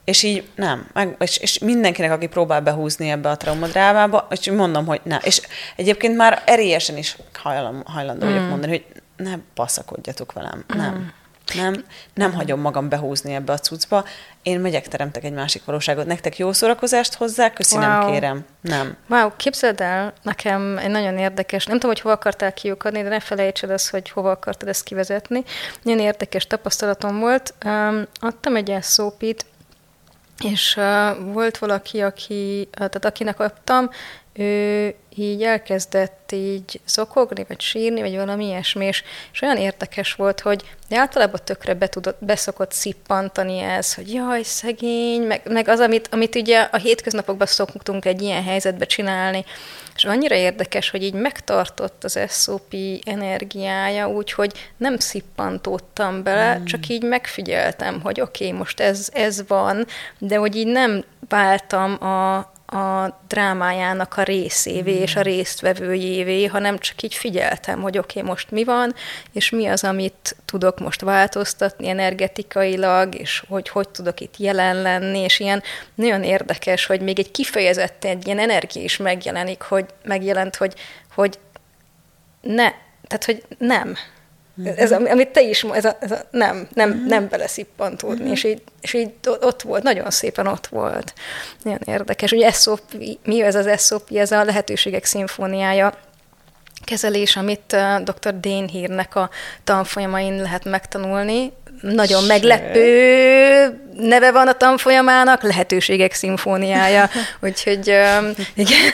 és 0.04 0.22
így 0.22 0.48
nem. 0.54 0.88
Meg, 0.92 1.16
és, 1.18 1.36
és 1.36 1.58
mindenkinek, 1.58 2.10
aki 2.10 2.26
próbál 2.26 2.60
behúzni 2.60 3.10
ebbe 3.10 3.28
a 3.28 3.36
traumadrámába, 3.36 4.26
és 4.30 4.50
mondom, 4.50 4.86
hogy 4.86 5.00
nem. 5.02 5.18
És 5.22 5.42
egyébként 5.76 6.16
már 6.16 6.42
erélyesen 6.46 6.96
is 6.96 7.16
hajlandó, 7.34 7.82
hajlandó 7.84 8.26
mm. 8.26 8.28
vagyok 8.28 8.48
mondani, 8.48 8.70
hogy 8.72 9.02
ne 9.16 9.34
passzakodjatok 9.54 10.32
velem. 10.32 10.64
Mm. 10.74 10.78
Nem. 10.78 11.12
Nem, 11.54 11.84
nem 12.14 12.32
hagyom 12.32 12.60
magam 12.60 12.88
behúzni 12.88 13.34
ebbe 13.34 13.52
a 13.52 13.58
cuccba. 13.58 14.04
Én 14.42 14.60
megyek, 14.60 14.88
teremtek 14.88 15.24
egy 15.24 15.32
másik 15.32 15.64
valóságot. 15.64 16.06
Nektek 16.06 16.38
jó 16.38 16.52
szórakozást 16.52 17.14
hozzá? 17.14 17.52
Köszi, 17.52 17.76
wow. 17.76 17.86
nem 17.86 18.10
kérem. 18.10 18.44
Nem. 18.60 18.96
Wow, 19.08 19.30
képzeld 19.36 19.80
el, 19.80 20.12
nekem 20.22 20.78
egy 20.78 20.90
nagyon 20.90 21.18
érdekes, 21.18 21.66
nem 21.66 21.74
tudom, 21.74 21.90
hogy 21.90 22.00
hova 22.00 22.14
akartál 22.14 22.52
kiukadni, 22.52 23.02
de 23.02 23.08
ne 23.08 23.20
felejtsed 23.20 23.70
azt, 23.70 23.90
hogy 23.90 24.10
hova 24.10 24.30
akartad 24.30 24.68
ezt 24.68 24.84
kivezetni. 24.84 25.44
Nagyon 25.82 26.00
érdekes 26.00 26.46
tapasztalatom 26.46 27.18
volt. 27.18 27.54
Um, 27.64 28.06
adtam 28.14 28.56
egy 28.56 28.76
szópit, 28.80 29.46
és 30.44 30.76
uh, 30.76 31.32
volt 31.32 31.58
valaki, 31.58 32.00
aki, 32.00 32.68
tehát 32.72 33.04
akinek 33.04 33.40
adtam, 33.40 33.90
ő 34.38 34.94
így 35.14 35.42
elkezdett 35.42 36.32
így 36.32 36.80
zokogni, 36.86 37.44
vagy 37.48 37.60
sírni, 37.60 38.00
vagy 38.00 38.16
valami 38.16 38.46
ilyesmi, 38.46 38.84
és, 38.86 39.02
és 39.32 39.42
olyan 39.42 39.56
érdekes 39.56 40.14
volt, 40.14 40.40
hogy 40.40 40.64
általában 40.90 41.40
tökre 41.44 41.74
be 41.74 41.86
tudott, 41.86 42.24
beszokott 42.24 42.72
szippantani 42.72 43.58
ez, 43.58 43.94
hogy 43.94 44.12
jaj, 44.12 44.42
szegény, 44.42 45.22
meg, 45.22 45.40
meg 45.44 45.68
az, 45.68 45.80
amit, 45.80 46.08
amit 46.10 46.34
ugye 46.34 46.60
a 46.60 46.76
hétköznapokban 46.76 47.46
szoktunk 47.46 48.04
egy 48.04 48.22
ilyen 48.22 48.42
helyzetbe 48.42 48.84
csinálni, 48.84 49.44
és 49.94 50.04
annyira 50.04 50.34
érdekes, 50.34 50.90
hogy 50.90 51.02
így 51.02 51.14
megtartott 51.14 52.04
az 52.04 52.18
SOP 52.28 52.74
energiája, 53.04 54.08
úgyhogy 54.08 54.52
nem 54.76 54.98
szippantódtam 54.98 56.22
bele, 56.22 56.58
mm. 56.58 56.64
csak 56.64 56.88
így 56.88 57.02
megfigyeltem, 57.02 58.00
hogy 58.00 58.20
oké, 58.20 58.46
okay, 58.46 58.58
most 58.58 58.80
ez, 58.80 59.08
ez 59.12 59.46
van, 59.46 59.86
de 60.18 60.36
hogy 60.36 60.56
így 60.56 60.66
nem 60.66 61.04
váltam 61.28 62.02
a, 62.02 62.56
a 62.70 63.18
drámájának 63.28 64.16
a 64.16 64.22
részévé 64.22 64.92
és 64.92 65.16
a 65.16 65.20
résztvevőjévé, 65.20 66.44
hanem 66.44 66.78
csak 66.78 67.02
így 67.02 67.14
figyeltem, 67.14 67.80
hogy 67.80 67.98
oké, 67.98 68.18
okay, 68.18 68.30
most 68.30 68.50
mi 68.50 68.64
van, 68.64 68.94
és 69.32 69.50
mi 69.50 69.66
az, 69.66 69.84
amit 69.84 70.36
tudok 70.44 70.78
most 70.78 71.00
változtatni 71.00 71.88
energetikailag, 71.88 73.14
és 73.14 73.44
hogy 73.48 73.68
hogy 73.68 73.88
tudok 73.88 74.20
itt 74.20 74.36
jelen 74.36 74.82
lenni, 74.82 75.18
és 75.18 75.40
ilyen 75.40 75.62
nagyon 75.94 76.22
érdekes, 76.22 76.86
hogy 76.86 77.00
még 77.00 77.18
egy 77.18 77.30
kifejezetten 77.30 78.10
egy 78.10 78.26
ilyen 78.26 78.38
energia 78.38 78.82
is 78.82 78.96
megjelenik, 78.96 79.62
hogy 79.62 79.86
megjelent, 80.04 80.56
hogy, 80.56 80.74
hogy 81.14 81.38
ne, 82.40 82.70
tehát, 83.06 83.24
hogy 83.24 83.42
nem. 83.58 83.96
Ez, 84.64 84.92
amit 84.92 85.28
te 85.28 85.42
is, 85.42 85.62
ez 85.62 85.84
a, 85.84 85.96
ez 86.00 86.10
a 86.10 86.20
nem, 86.30 86.68
nem, 86.74 86.90
uh-huh. 86.90 87.06
nem 87.06 87.28
beleszippantódni, 87.28 88.20
uh-huh. 88.20 88.32
és, 88.32 88.44
így, 88.44 88.62
és 88.80 88.94
így 88.94 89.10
ott 89.22 89.62
volt, 89.62 89.82
nagyon 89.82 90.10
szépen 90.10 90.46
ott 90.46 90.66
volt. 90.66 91.12
Nagyon 91.62 91.80
érdekes. 91.84 92.32
Ugye 92.32 92.50
SOP, 92.50 92.82
mi 93.24 93.42
ez 93.42 93.54
az 93.54 93.86
SOP? 93.86 94.10
Ez 94.14 94.32
a 94.32 94.44
lehetőségek 94.44 95.04
szimfóniája 95.04 95.94
kezelés, 96.84 97.36
amit 97.36 97.76
dr. 98.02 98.40
Dane 98.40 98.68
Hírnek 98.70 99.14
a 99.14 99.30
tanfolyamain 99.64 100.42
lehet 100.42 100.64
megtanulni. 100.64 101.52
Nagyon 101.80 102.20
Se. 102.20 102.26
meglepő 102.26 103.80
neve 103.96 104.32
van 104.32 104.48
a 104.48 104.52
tanfolyamának, 104.52 105.42
lehetőségek 105.42 106.12
szimfóniája. 106.12 107.10
Úgyhogy 107.40 107.86
igen. 108.54 108.80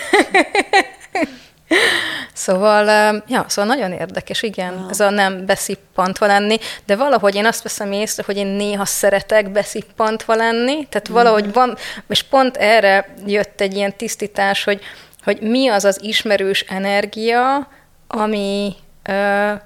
Szóval, 2.32 2.84
ja, 3.26 3.44
szóval 3.48 3.74
nagyon 3.74 3.92
érdekes, 3.92 4.42
igen, 4.42 4.74
Aha. 4.74 4.90
ez 4.90 5.00
a 5.00 5.10
nem 5.10 5.46
beszippantva 5.46 6.26
lenni, 6.26 6.58
de 6.86 6.96
valahogy 6.96 7.34
én 7.34 7.46
azt 7.46 7.62
veszem 7.62 7.92
észre, 7.92 8.22
hogy 8.26 8.36
én 8.36 8.46
néha 8.46 8.84
szeretek 8.84 9.50
beszippantva 9.50 10.34
lenni, 10.34 10.86
tehát 10.88 11.10
mm. 11.10 11.12
valahogy 11.12 11.52
van, 11.52 11.76
és 12.08 12.22
pont 12.22 12.56
erre 12.56 13.14
jött 13.26 13.60
egy 13.60 13.74
ilyen 13.74 13.96
tisztítás, 13.96 14.64
hogy, 14.64 14.80
hogy 15.24 15.40
mi 15.40 15.68
az 15.68 15.84
az 15.84 16.02
ismerős 16.02 16.60
energia, 16.60 17.68
ami, 18.06 18.74
uh, 19.08 19.60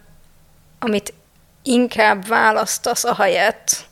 amit 0.78 1.12
inkább 1.62 2.26
választasz 2.26 3.04
a 3.04 3.14
helyet, 3.14 3.87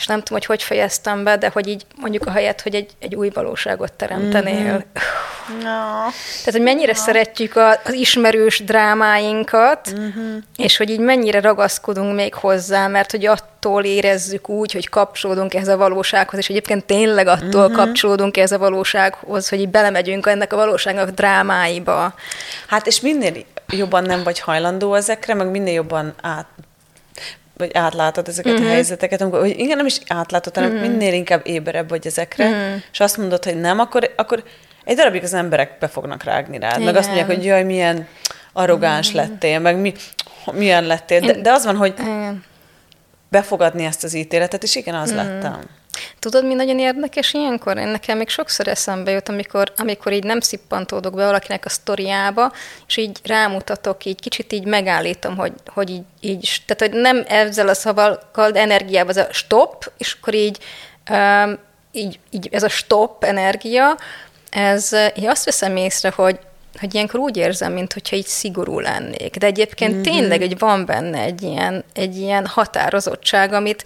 és 0.00 0.06
nem 0.06 0.18
tudom, 0.22 0.38
hogy 0.38 0.44
hogy 0.44 0.62
fejeztem 0.62 1.24
be, 1.24 1.36
de 1.36 1.50
hogy 1.52 1.68
így 1.68 1.86
mondjuk 1.96 2.26
a 2.26 2.30
helyet, 2.30 2.60
hogy 2.60 2.74
egy, 2.74 2.90
egy 2.98 3.14
új 3.14 3.30
valóságot 3.34 3.92
teremtenél. 3.92 4.84
Mm-hmm. 5.52 5.62
No. 5.62 6.10
Tehát, 6.38 6.52
hogy 6.52 6.60
mennyire 6.60 6.92
no. 6.92 6.98
szeretjük 6.98 7.56
a, 7.56 7.70
az 7.84 7.92
ismerős 7.92 8.64
drámáinkat, 8.64 9.92
mm-hmm. 9.98 10.36
és 10.56 10.76
hogy 10.76 10.90
így 10.90 10.98
mennyire 10.98 11.40
ragaszkodunk 11.40 12.14
még 12.14 12.34
hozzá, 12.34 12.86
mert 12.86 13.10
hogy 13.10 13.26
attól 13.26 13.84
érezzük 13.84 14.48
úgy, 14.48 14.72
hogy 14.72 14.88
kapcsolódunk 14.88 15.54
ehhez 15.54 15.68
a 15.68 15.76
valósághoz, 15.76 16.38
és 16.38 16.48
egyébként 16.48 16.84
tényleg 16.84 17.26
attól 17.26 17.66
mm-hmm. 17.66 17.76
kapcsolódunk 17.76 18.36
ehhez 18.36 18.52
a 18.52 18.58
valósághoz, 18.58 19.48
hogy 19.48 19.60
így 19.60 19.68
belemegyünk 19.68 20.26
ennek 20.26 20.52
a 20.52 20.56
valóságnak 20.56 21.10
drámáiba. 21.10 22.14
Hát 22.66 22.86
és 22.86 23.00
minél 23.00 23.32
jobban 23.66 24.02
nem 24.02 24.22
vagy 24.22 24.40
hajlandó 24.40 24.94
ezekre, 24.94 25.34
meg 25.34 25.50
minél 25.50 25.74
jobban 25.74 26.14
át, 26.22 26.46
vagy 27.56 27.70
átlátod 27.74 28.28
ezeket 28.28 28.52
uh-huh. 28.52 28.66
a 28.66 28.68
mhm. 28.68 28.74
helyzeteket, 28.74 29.20
amikor, 29.20 29.40
hogy 29.40 29.58
igen, 29.58 29.76
nem 29.76 29.86
is 29.86 30.00
átlátod, 30.06 30.54
hanem 30.54 30.70
uh-huh. 30.70 30.88
minél 30.88 31.12
inkább 31.12 31.40
éberebb 31.44 31.88
vagy 31.88 32.06
ezekre, 32.06 32.48
uh-huh. 32.48 32.82
és 32.92 33.00
azt 33.00 33.16
mondod, 33.16 33.44
hogy 33.44 33.60
nem, 33.60 33.78
akkor, 33.78 34.12
akkor 34.16 34.44
egy 34.84 34.96
darabig 34.96 35.22
az 35.22 35.34
emberek 35.34 35.78
be 35.78 35.88
fognak 35.88 36.22
rágni 36.22 36.58
rád, 36.58 36.72
igen. 36.72 36.84
meg 36.84 36.96
azt 36.96 37.06
mondják, 37.06 37.28
hogy 37.28 37.44
jaj, 37.44 37.64
milyen 37.64 38.06
arrogáns 38.52 39.08
uh-huh. 39.08 39.22
lettél, 39.22 39.58
meg 39.58 39.76
mi, 39.76 39.92
milyen 40.52 40.84
lettél, 40.84 41.20
de, 41.20 41.40
de 41.40 41.52
az 41.52 41.64
van, 41.64 41.76
hogy 41.76 41.94
igen. 41.98 42.44
befogadni 43.28 43.84
ezt 43.84 44.04
az 44.04 44.14
ítéletet, 44.14 44.62
és 44.62 44.76
igen, 44.76 44.94
az 44.94 45.10
uh-huh. 45.10 45.26
lettem. 45.26 45.79
Tudod, 46.20 46.46
mi 46.46 46.54
nagyon 46.54 46.78
érdekes 46.78 47.32
ilyenkor? 47.32 47.76
Én 47.76 47.88
nekem 47.88 48.18
még 48.18 48.28
sokszor 48.28 48.68
eszembe 48.68 49.10
jut, 49.10 49.28
amikor, 49.28 49.72
amikor 49.76 50.12
így 50.12 50.24
nem 50.24 50.40
szippantódok 50.40 51.14
be 51.14 51.24
valakinek 51.24 51.64
a 51.64 51.68
sztoriába, 51.68 52.52
és 52.86 52.96
így 52.96 53.18
rámutatok, 53.24 54.04
így 54.04 54.20
kicsit 54.20 54.52
így 54.52 54.64
megállítom, 54.64 55.36
hogy, 55.36 55.52
hogy 55.66 55.90
így, 55.90 56.02
így, 56.20 56.62
tehát 56.66 56.92
hogy 56.92 57.02
nem 57.02 57.24
ezzel 57.28 57.68
a 57.68 57.74
szavakkal, 57.74 58.50
de 58.50 58.60
energiával, 58.60 59.10
ez 59.10 59.16
a 59.16 59.32
stop, 59.32 59.92
és 59.98 60.16
akkor 60.20 60.34
így, 60.34 60.58
um, 61.10 61.58
így, 61.92 62.18
így 62.30 62.48
ez 62.52 62.62
a 62.62 62.68
stop 62.68 63.24
energia, 63.24 63.98
ez, 64.50 64.92
én 65.14 65.28
azt 65.28 65.44
veszem 65.44 65.76
észre, 65.76 66.12
hogy, 66.16 66.38
hogy 66.80 66.94
ilyenkor 66.94 67.20
úgy 67.20 67.36
érzem, 67.36 67.72
mintha 67.72 68.16
így 68.16 68.26
szigorú 68.26 68.78
lennék. 68.78 69.36
De 69.36 69.46
egyébként 69.46 69.92
mm-hmm. 69.92 70.02
tényleg, 70.02 70.40
hogy 70.40 70.58
van 70.58 70.86
benne 70.86 71.18
egy 71.18 71.42
ilyen, 71.42 71.84
egy 71.94 72.16
ilyen 72.16 72.46
határozottság, 72.46 73.52
amit, 73.52 73.84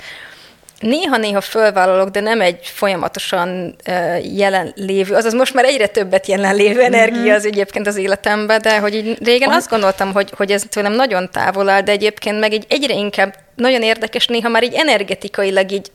néha-néha 0.85 1.41
fölvállalok, 1.41 2.09
de 2.09 2.21
nem 2.21 2.41
egy 2.41 2.67
folyamatosan 2.67 3.77
uh, 3.89 4.37
jelenlévő, 4.37 5.15
azaz 5.15 5.33
most 5.33 5.55
már 5.55 5.65
egyre 5.65 5.87
többet 5.87 6.27
jelenlévő 6.27 6.83
mhm. 6.83 6.95
energia 6.95 7.35
az 7.35 7.47
egyébként 7.47 7.87
az 7.87 7.97
életemben, 7.97 8.63
de 8.63 8.79
hogy 8.79 8.95
így 8.95 9.25
régen 9.25 9.53
azt 9.53 9.71
gondoltam, 9.71 10.13
hogy, 10.13 10.33
hogy 10.37 10.51
ez 10.51 10.63
tőlem 10.69 10.93
nagyon 10.93 11.31
távol 11.31 11.69
áll, 11.69 11.81
de 11.81 11.93
egyébként 11.93 12.41
meg 12.41 12.53
így 12.53 12.67
egyre 12.69 12.95
inkább 12.95 13.35
nagyon 13.55 13.83
érdekes, 13.83 14.27
néha 14.27 14.49
már 14.49 14.63
így 14.63 14.75
energetikailag 14.75 15.73
így 15.73 15.91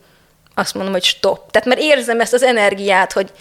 azt 0.56 0.74
mondom, 0.74 0.94
hogy 0.94 1.04
stop. 1.04 1.52
Tehát 1.52 1.68
már 1.68 1.80
érzem 1.80 2.20
ezt 2.20 2.34
az 2.34 2.44
energiát, 2.44 3.14
hogy 3.14 3.32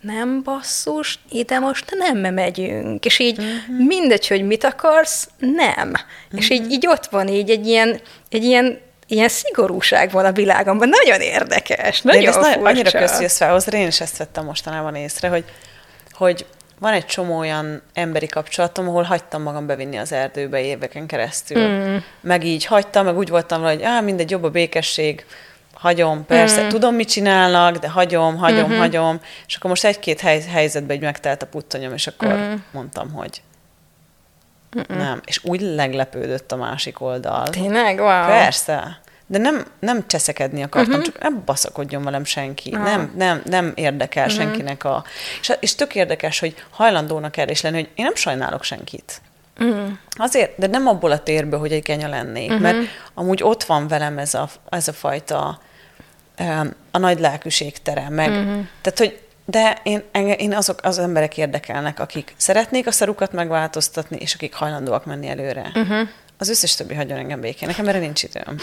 nem 0.00 0.42
basszus, 0.42 1.18
ide 1.30 1.58
most 1.58 1.94
nem 1.98 2.34
megyünk. 2.34 3.04
És 3.04 3.18
így 3.18 3.38
uh-huh. 3.38 3.86
mindegy, 3.86 4.26
hogy 4.26 4.46
mit 4.46 4.64
akarsz, 4.64 5.28
nem. 5.38 5.88
Uh-huh. 5.88 6.38
És 6.38 6.50
így, 6.50 6.62
mhm. 6.62 6.70
így 6.70 6.86
ott 6.86 7.06
van 7.06 7.28
így 7.28 7.50
egy 7.50 7.66
ilyen, 7.66 8.00
egy 8.30 8.44
ilyen 8.44 8.78
ilyen 9.14 9.28
szigorúság 9.28 10.10
van 10.10 10.24
a 10.24 10.32
világomban. 10.32 10.88
Nagyon 10.88 11.20
érdekes, 11.20 12.00
nagyon 12.00 12.22
én 12.22 12.28
ezt 12.28 12.40
nagyon, 12.40 12.66
annyira 12.66 12.90
köszi 12.90 13.24
ezt 13.24 13.36
felhozod, 13.36 13.74
én 13.74 13.86
is 13.86 14.00
ezt 14.00 14.16
vettem 14.16 14.44
mostanában 14.44 14.94
észre, 14.94 15.28
hogy, 15.28 15.44
hogy 16.12 16.46
van 16.78 16.92
egy 16.92 17.06
csomó 17.06 17.38
olyan 17.38 17.82
emberi 17.92 18.26
kapcsolatom, 18.26 18.88
ahol 18.88 19.02
hagytam 19.02 19.42
magam 19.42 19.66
bevinni 19.66 19.96
az 19.96 20.12
erdőbe 20.12 20.60
éveken 20.60 21.06
keresztül. 21.06 21.68
Mm. 21.68 21.96
Meg 22.20 22.44
így 22.44 22.64
hagytam, 22.64 23.04
meg 23.04 23.16
úgy 23.16 23.28
voltam, 23.28 23.62
hogy 23.62 23.82
á, 23.82 24.00
mindegy, 24.00 24.30
jobb 24.30 24.44
a 24.44 24.50
békesség, 24.50 25.26
hagyom, 25.74 26.26
persze, 26.26 26.62
mm. 26.62 26.68
tudom, 26.68 26.94
mit 26.94 27.08
csinálnak, 27.08 27.76
de 27.76 27.88
hagyom, 27.88 28.36
hagyom, 28.36 28.68
mm-hmm. 28.68 28.78
hagyom. 28.78 29.20
És 29.46 29.56
akkor 29.56 29.70
most 29.70 29.84
egy-két 29.84 30.20
hely, 30.20 30.40
helyzetben 30.40 30.96
egy 30.96 31.02
megtelt 31.02 31.42
a 31.42 31.46
puttonyom, 31.46 31.92
és 31.92 32.06
akkor 32.06 32.32
mm. 32.32 32.54
mondtam, 32.70 33.12
hogy 33.12 33.42
Mm-mm. 34.76 34.98
Nem. 34.98 35.20
És 35.24 35.44
úgy 35.44 35.60
leglepődött 35.60 36.52
a 36.52 36.56
másik 36.56 37.00
oldal. 37.00 37.48
Tényleg? 37.48 37.98
Wow. 37.98 38.26
Persze. 38.26 39.00
De 39.26 39.38
nem, 39.38 39.66
nem 39.78 40.06
cseszekedni 40.06 40.62
akartam, 40.62 40.90
uh-huh. 40.90 41.04
csak 41.04 41.22
nem 41.22 41.42
baszakodjon 41.44 42.04
velem 42.04 42.24
senki. 42.24 42.70
Uh-huh. 42.70 42.84
Nem, 42.84 43.12
nem, 43.16 43.42
nem 43.44 43.72
érdekel 43.74 44.26
uh-huh. 44.26 44.40
senkinek 44.40 44.84
a... 44.84 45.04
És, 45.40 45.52
és 45.60 45.74
tök 45.74 45.94
érdekes, 45.94 46.38
hogy 46.38 46.64
hajlandónak 46.70 47.36
erre 47.36 47.50
is 47.50 47.60
lenni, 47.60 47.76
hogy 47.76 47.90
én 47.94 48.04
nem 48.04 48.14
sajnálok 48.14 48.62
senkit. 48.62 49.20
Uh-huh. 49.58 49.88
Azért, 50.10 50.58
de 50.58 50.66
nem 50.66 50.86
abból 50.86 51.10
a 51.10 51.22
térből, 51.22 51.58
hogy 51.58 51.72
egy 51.72 51.82
genya 51.82 52.08
lennék, 52.08 52.48
uh-huh. 52.48 52.62
mert 52.62 52.76
amúgy 53.14 53.42
ott 53.42 53.64
van 53.64 53.88
velem 53.88 54.18
ez 54.18 54.34
a, 54.34 54.48
ez 54.68 54.88
a 54.88 54.92
fajta 54.92 55.60
a 56.90 56.98
nagy 56.98 57.20
lelkűség 57.20 57.82
tere, 57.82 58.08
meg, 58.08 58.30
uh-huh. 58.30 58.66
tehát, 58.80 58.98
hogy 58.98 59.18
de 59.46 59.80
én, 59.82 60.02
én 60.38 60.54
azok 60.54 60.78
az 60.82 60.98
emberek 60.98 61.38
érdekelnek, 61.38 62.00
akik 62.00 62.34
szeretnék 62.36 62.86
a 62.86 62.90
szarukat 62.90 63.32
megváltoztatni, 63.32 64.16
és 64.16 64.34
akik 64.34 64.54
hajlandóak 64.54 65.04
menni 65.04 65.28
előre. 65.28 65.70
Uh-huh. 65.74 66.08
Az 66.38 66.48
összes 66.48 66.74
többi 66.74 66.94
hagyjon 66.94 67.18
engem 67.18 67.40
békén. 67.40 67.68
Nekem 67.68 67.88
erre 67.88 67.98
nincs 67.98 68.22
időm. 68.22 68.56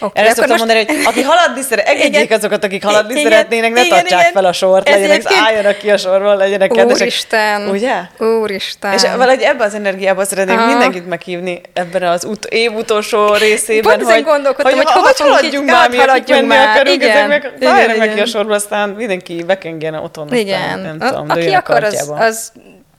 Okay, 0.00 0.22
Erre 0.22 0.34
szoktam 0.34 0.56
most... 0.56 0.64
mondani, 0.64 0.84
hogy 0.84 1.04
aki 1.04 1.22
haladni 1.22 1.62
szeret, 1.62 1.88
engedjék 1.88 2.30
azokat, 2.30 2.64
akik 2.64 2.84
haladni 2.84 3.12
igen, 3.12 3.22
szeretnének, 3.22 3.72
ne 3.72 3.84
igen, 3.84 3.98
tartsák 3.98 4.20
igen. 4.20 4.32
fel 4.32 4.44
a 4.44 4.52
sort, 4.52 4.88
legyenek, 4.88 5.10
egyébként... 5.10 5.40
álljanak 5.40 5.78
ki 5.78 5.90
a 5.90 5.96
sorból, 5.96 6.36
legyenek 6.36 6.70
kedvesek. 6.70 7.00
Úristen! 7.00 7.68
Ugye? 7.68 7.94
Úristen! 8.18 8.92
És 8.92 9.02
valahogy 9.02 9.40
ebben 9.40 9.66
az 9.66 9.74
energiában 9.74 10.24
szeretném 10.24 10.58
Aha. 10.58 10.66
mindenkit 10.66 11.08
meghívni 11.08 11.60
ebben 11.72 12.02
az 12.02 12.24
ut- 12.24 12.44
év 12.44 12.74
utolsó 12.74 13.34
részében, 13.34 13.98
Pont 13.98 14.12
hogy, 14.12 14.24
gondolkodtam, 14.24 14.72
hogy, 14.72 14.84
hogy 14.84 14.92
hova 14.92 15.12
haladjunk 15.18 15.70
már, 15.70 15.90
mi 15.90 15.96
haladjunk 15.96 16.46
már. 16.46 16.68
Akarunk, 16.68 17.02
igen, 17.02 17.28
meg, 17.28 17.52
igen, 17.60 17.96
meg 17.96 18.14
ki 18.14 18.20
a 18.20 18.26
sorba, 18.26 18.54
aztán 18.54 18.88
mindenki 18.88 19.42
bekengjen 19.42 19.94
otthon. 19.94 20.34
Igen. 20.34 20.78
Nem 20.78 20.98
tudom, 20.98 21.30
Aki 21.30 21.52
akar, 21.52 21.84
az, 21.84 22.12
az 22.18 22.52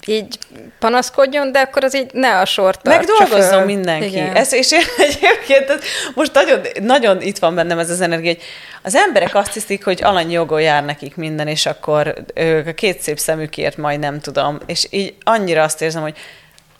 így 0.05 0.37
panaszkodjon, 0.79 1.51
de 1.51 1.59
akkor 1.59 1.83
az 1.83 1.95
így 1.95 2.09
ne 2.13 2.39
a 2.39 2.45
sort 2.45 2.83
Megdolgozzon 2.83 3.63
mindenki. 3.63 4.05
Igen. 4.05 4.35
Ez, 4.35 4.53
és 4.53 4.71
én 4.71 4.83
egyébként 5.07 5.69
ez, 5.69 5.81
most 6.15 6.33
nagyon, 6.33 6.61
nagyon 6.81 7.21
itt 7.21 7.37
van 7.37 7.55
bennem 7.55 7.79
ez 7.79 7.89
az 7.89 8.01
energia, 8.01 8.31
hogy 8.31 8.41
az 8.81 8.95
emberek 8.95 9.35
azt 9.35 9.53
hiszik, 9.53 9.83
hogy 9.83 10.03
alanyjogon 10.03 10.61
jár 10.61 10.85
nekik 10.85 11.15
minden, 11.15 11.47
és 11.47 11.65
akkor 11.65 12.13
ők 12.33 12.67
a 12.67 12.73
két 12.73 13.01
szép 13.01 13.19
szemükért 13.19 13.77
majd 13.77 13.99
nem 13.99 14.19
tudom. 14.19 14.59
És 14.65 14.87
így 14.89 15.15
annyira 15.23 15.63
azt 15.63 15.81
érzem, 15.81 16.01
hogy 16.01 16.17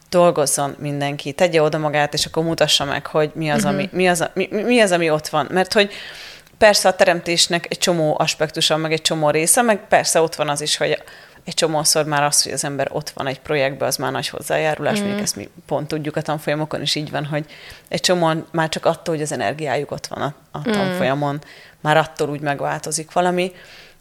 dolgozzon 0.09 0.75
mindenki, 0.79 1.31
tegye 1.31 1.61
oda 1.61 1.77
magát, 1.77 2.13
és 2.13 2.25
akkor 2.25 2.43
mutassa 2.43 2.85
meg, 2.85 3.05
hogy 3.05 3.31
mi 3.33 3.49
az, 3.49 3.57
uh-huh. 3.57 3.73
ami, 3.73 3.89
mi, 3.91 4.07
az, 4.07 4.29
mi, 4.33 4.47
mi 4.51 4.79
az, 4.79 4.91
ami 4.91 5.09
ott 5.09 5.27
van. 5.27 5.47
Mert 5.51 5.73
hogy 5.73 5.91
persze 6.57 6.89
a 6.89 6.95
teremtésnek 6.95 7.65
egy 7.69 7.77
csomó 7.77 8.15
aspektusa, 8.19 8.77
meg 8.77 8.91
egy 8.91 9.01
csomó 9.01 9.29
része, 9.29 9.61
meg 9.61 9.87
persze 9.87 10.21
ott 10.21 10.35
van 10.35 10.49
az 10.49 10.61
is, 10.61 10.77
hogy 10.77 11.03
egy 11.45 11.53
csomószor 11.53 12.05
már 12.05 12.23
az, 12.23 12.43
hogy 12.43 12.51
az 12.51 12.63
ember 12.63 12.87
ott 12.91 13.09
van 13.09 13.27
egy 13.27 13.39
projektben, 13.39 13.87
az 13.87 13.95
már 13.95 14.11
nagy 14.11 14.27
hozzájárulás, 14.27 14.99
mm. 14.99 15.03
még 15.03 15.19
ezt 15.19 15.35
mi 15.35 15.49
pont 15.67 15.87
tudjuk 15.87 16.15
a 16.15 16.21
tanfolyamokon 16.21 16.81
is 16.81 16.95
így 16.95 17.11
van, 17.11 17.25
hogy 17.25 17.45
egy 17.87 17.99
csomó 17.99 18.31
már 18.51 18.69
csak 18.69 18.85
attól, 18.85 19.15
hogy 19.15 19.23
az 19.23 19.31
energiájuk 19.31 19.91
ott 19.91 20.07
van 20.07 20.21
a, 20.21 20.33
a 20.51 20.69
mm. 20.69 20.71
tanfolyamon, 20.71 21.41
már 21.81 21.97
attól 21.97 22.29
úgy 22.29 22.41
megváltozik 22.41 23.11
valami. 23.11 23.51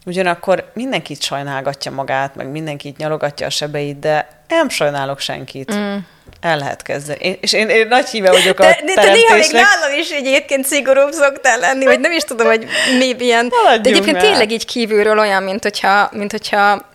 Ugyanakkor 0.05 0.71
mindenkit 0.73 1.21
sajnálgatja 1.21 1.91
magát, 1.91 2.35
meg 2.35 2.47
mindenkit 2.47 2.97
nyalogatja 2.97 3.45
a 3.45 3.49
sebeit, 3.49 3.99
de 3.99 4.27
nem 4.47 4.69
sajnálok 4.69 5.19
senkit. 5.19 5.75
Mm. 5.75 5.97
El 6.41 6.57
lehet 6.57 6.81
kezdeni. 6.81 7.19
Én, 7.21 7.37
és 7.41 7.53
én, 7.53 7.69
én 7.69 7.87
nagy 7.87 8.09
híve 8.09 8.31
vagyok 8.31 8.59
a 8.59 8.63
de, 8.63 8.79
de, 8.85 9.01
de 9.01 9.11
néha 9.11 9.35
még 9.35 9.51
nálam 9.51 9.99
is 9.99 10.09
egyébként 10.09 10.65
szigorúbb 10.65 11.11
szoktál 11.11 11.59
lenni, 11.59 11.85
vagy 11.85 11.99
nem 11.99 12.11
is 12.11 12.23
tudom, 12.23 12.47
hogy 12.47 12.65
mi 12.97 13.15
ilyen. 13.19 13.47
Haladjunk 13.51 13.83
de 13.83 13.89
egyébként 13.89 14.15
el. 14.15 14.21
tényleg 14.21 14.51
így 14.51 14.65
kívülről 14.65 15.19
olyan, 15.19 15.43
mint 15.43 15.63
hogyha, 15.63 16.09
mint 16.11 16.31
hogyha 16.31 16.88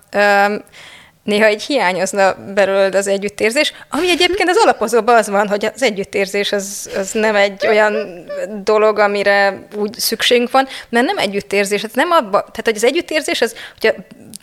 néha 1.24 1.44
egy 1.44 1.62
hiányozna 1.62 2.36
belőled 2.54 2.94
az 2.94 3.06
együttérzés, 3.06 3.72
ami 3.90 4.10
egyébként 4.10 4.48
az 4.48 4.56
alapozóban 4.56 5.14
az 5.14 5.28
van, 5.28 5.48
hogy 5.48 5.70
az 5.74 5.82
együttérzés 5.82 6.52
az, 6.52 6.90
az 6.96 7.12
nem 7.12 7.34
egy 7.34 7.66
olyan 7.66 8.24
dolog, 8.64 8.98
amire 8.98 9.66
úgy 9.76 9.98
szükségünk 9.98 10.50
van, 10.50 10.68
mert 10.88 11.06
nem 11.06 11.18
együttérzés, 11.18 11.82
ez 11.82 11.92
nem 11.94 12.10
abba, 12.10 12.40
tehát 12.40 12.64
hogy 12.64 12.76
az 12.76 12.84
együttérzés 12.84 13.40
az, 13.40 13.54
hogyha 13.80 13.96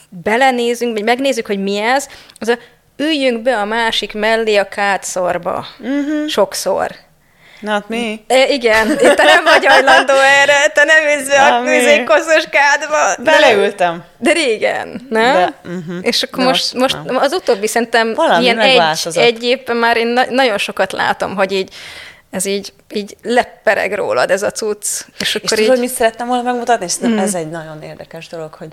belenézünk, 0.09 0.93
vagy 0.93 1.03
megnézzük, 1.03 1.45
hogy 1.45 1.59
mi 1.59 1.77
ez, 1.77 2.07
az 2.39 2.47
a 2.47 2.57
üljünk 2.97 3.41
be 3.41 3.57
a 3.57 3.65
másik 3.65 4.13
mellé 4.13 4.55
a 4.55 4.67
kátszorba. 4.67 5.65
Uh-huh. 5.79 6.27
Sokszor. 6.27 6.91
Not 7.61 7.89
me. 7.89 8.13
E, 8.27 8.47
igen, 8.47 8.97
te 8.97 9.23
nem 9.23 9.43
vagy 9.43 9.65
hajlandó 9.65 10.13
erre, 10.13 10.67
te 10.73 10.83
nem 10.83 11.25
be 11.27 11.41
a 11.41 11.63
közékoszos 11.63 12.43
kádba. 12.51 13.23
Beleültem. 13.23 14.03
De 14.17 14.31
régen, 14.31 15.07
nem? 15.09 15.33
De, 15.33 15.53
uh-huh. 15.65 15.95
És 16.01 16.23
akkor 16.23 16.43
most, 16.43 16.73
most, 16.73 16.97
most 17.07 17.23
az 17.23 17.33
utóbbi 17.33 17.67
szerintem 17.67 18.13
Valami 18.13 18.43
ilyen 18.43 18.59
egy, 18.59 18.81
egy 19.13 19.43
évben 19.43 19.75
már 19.75 19.97
én 19.97 20.07
na- 20.07 20.29
nagyon 20.29 20.57
sokat 20.57 20.91
látom, 20.91 21.35
hogy 21.35 21.51
így 21.51 21.73
ez 22.31 22.45
így, 22.45 22.73
így 22.93 23.17
lepereg 23.23 23.93
rólad 23.93 24.31
ez 24.31 24.43
a 24.43 24.51
cucc. 24.51 24.85
És, 25.19 25.35
akkor 25.35 25.51
és 25.51 25.59
így... 25.59 25.65
tudod, 25.65 25.79
mit 25.79 25.89
szerettem 25.89 26.27
volna 26.27 26.43
megmutatni? 26.43 26.85
És 26.85 26.93
mm. 27.05 27.17
ez 27.17 27.33
egy 27.33 27.49
nagyon 27.49 27.81
érdekes 27.81 28.27
dolog, 28.27 28.53
hogy 28.53 28.69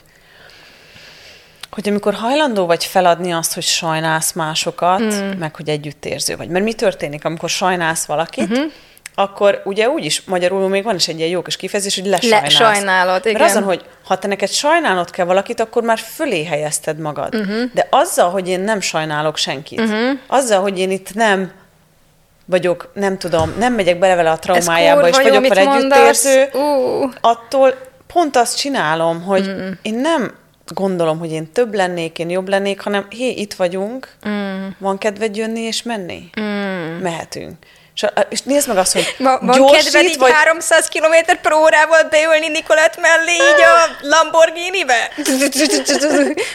hogy 1.78 1.88
amikor 1.88 2.14
hajlandó 2.14 2.66
vagy 2.66 2.85
feladni 2.85 3.32
azt, 3.32 3.54
hogy 3.54 3.62
sajnálsz 3.62 4.32
másokat, 4.32 5.00
mm. 5.00 5.30
meg 5.38 5.56
hogy 5.56 5.68
együttérző 5.68 6.37
vagy. 6.37 6.49
Mert 6.49 6.64
mi 6.64 6.73
történik, 6.73 7.25
amikor 7.25 7.49
sajnálsz 7.49 8.04
valakit, 8.04 8.50
uh-huh. 8.50 8.73
akkor 9.14 9.62
ugye 9.64 9.88
úgyis 9.88 10.23
magyarul 10.25 10.68
még 10.68 10.85
van 10.85 10.94
is 10.94 11.08
egy 11.08 11.18
ilyen 11.18 11.30
jó 11.30 11.42
kis 11.42 11.56
kifejezés, 11.56 11.94
hogy 11.94 12.06
lesajnálsz. 12.06 12.58
Lesajnálod, 12.58 13.26
igen. 13.26 13.40
Mert 13.40 13.50
azon, 13.50 13.62
hogy 13.62 13.85
ha 14.04 14.18
te 14.18 14.28
neked 14.28 14.50
sajnálod 14.50 15.11
kell 15.11 15.26
valakit, 15.26 15.61
akkor 15.61 15.82
már 15.82 15.99
fölé 15.99 16.44
helyezted 16.44 16.99
magad. 16.99 17.35
Uh-huh. 17.35 17.62
De 17.75 17.87
azzal, 17.90 18.30
hogy 18.30 18.49
én 18.49 18.61
nem 18.61 18.80
sajnálok 18.80 19.37
senkit, 19.37 19.80
uh-huh. 19.80 20.18
azzal, 20.26 20.61
hogy 20.61 20.78
én 20.78 20.90
itt 20.90 21.14
nem 21.14 21.52
vagyok, 22.44 22.90
nem 22.94 23.18
tudom, 23.18 23.54
nem 23.58 23.75
megyek 23.75 23.99
bele 23.99 24.14
vele 24.14 24.30
a 24.30 24.38
traumájába, 24.38 25.08
és 25.08 25.16
vagyok 25.16 25.47
vele 25.47 25.70
együttérző, 25.70 26.49
uh. 26.52 27.12
attól 27.20 27.75
pont 28.12 28.37
azt 28.37 28.56
csinálom, 28.56 29.23
hogy 29.23 29.49
mm. 29.49 29.70
én 29.82 29.94
nem 29.94 30.47
gondolom, 30.75 31.18
hogy 31.18 31.30
én 31.30 31.52
több 31.52 31.75
lennék, 31.75 32.18
én 32.18 32.30
jobb 32.30 32.48
lennék, 32.48 32.80
hanem 32.80 33.06
hé, 33.10 33.28
itt 33.28 33.54
vagyunk, 33.54 34.14
mm. 34.28 34.66
van 34.78 34.98
kedved 34.98 35.37
jönni 35.37 35.60
és 35.60 35.82
menni? 35.82 36.30
Mm. 36.40 37.00
Mehetünk. 37.02 37.56
És, 38.28 38.43
nézd 38.43 38.69
meg 38.69 38.76
azt, 38.76 38.93
hogy 38.93 39.14
Ma, 39.19 39.38
Van 39.40 39.57
gyorsít, 39.57 39.83
kedved 39.83 40.05
így 40.05 40.19
vagy... 40.19 40.33
300 40.33 40.88
km 40.88 41.33
per 41.43 41.52
órával 41.52 42.02
beülni 42.02 42.49
Nikolett 42.49 43.00
mellé 43.00 43.33
így 43.33 43.62
a 43.62 44.07
Lamborghini-be? 44.07 45.11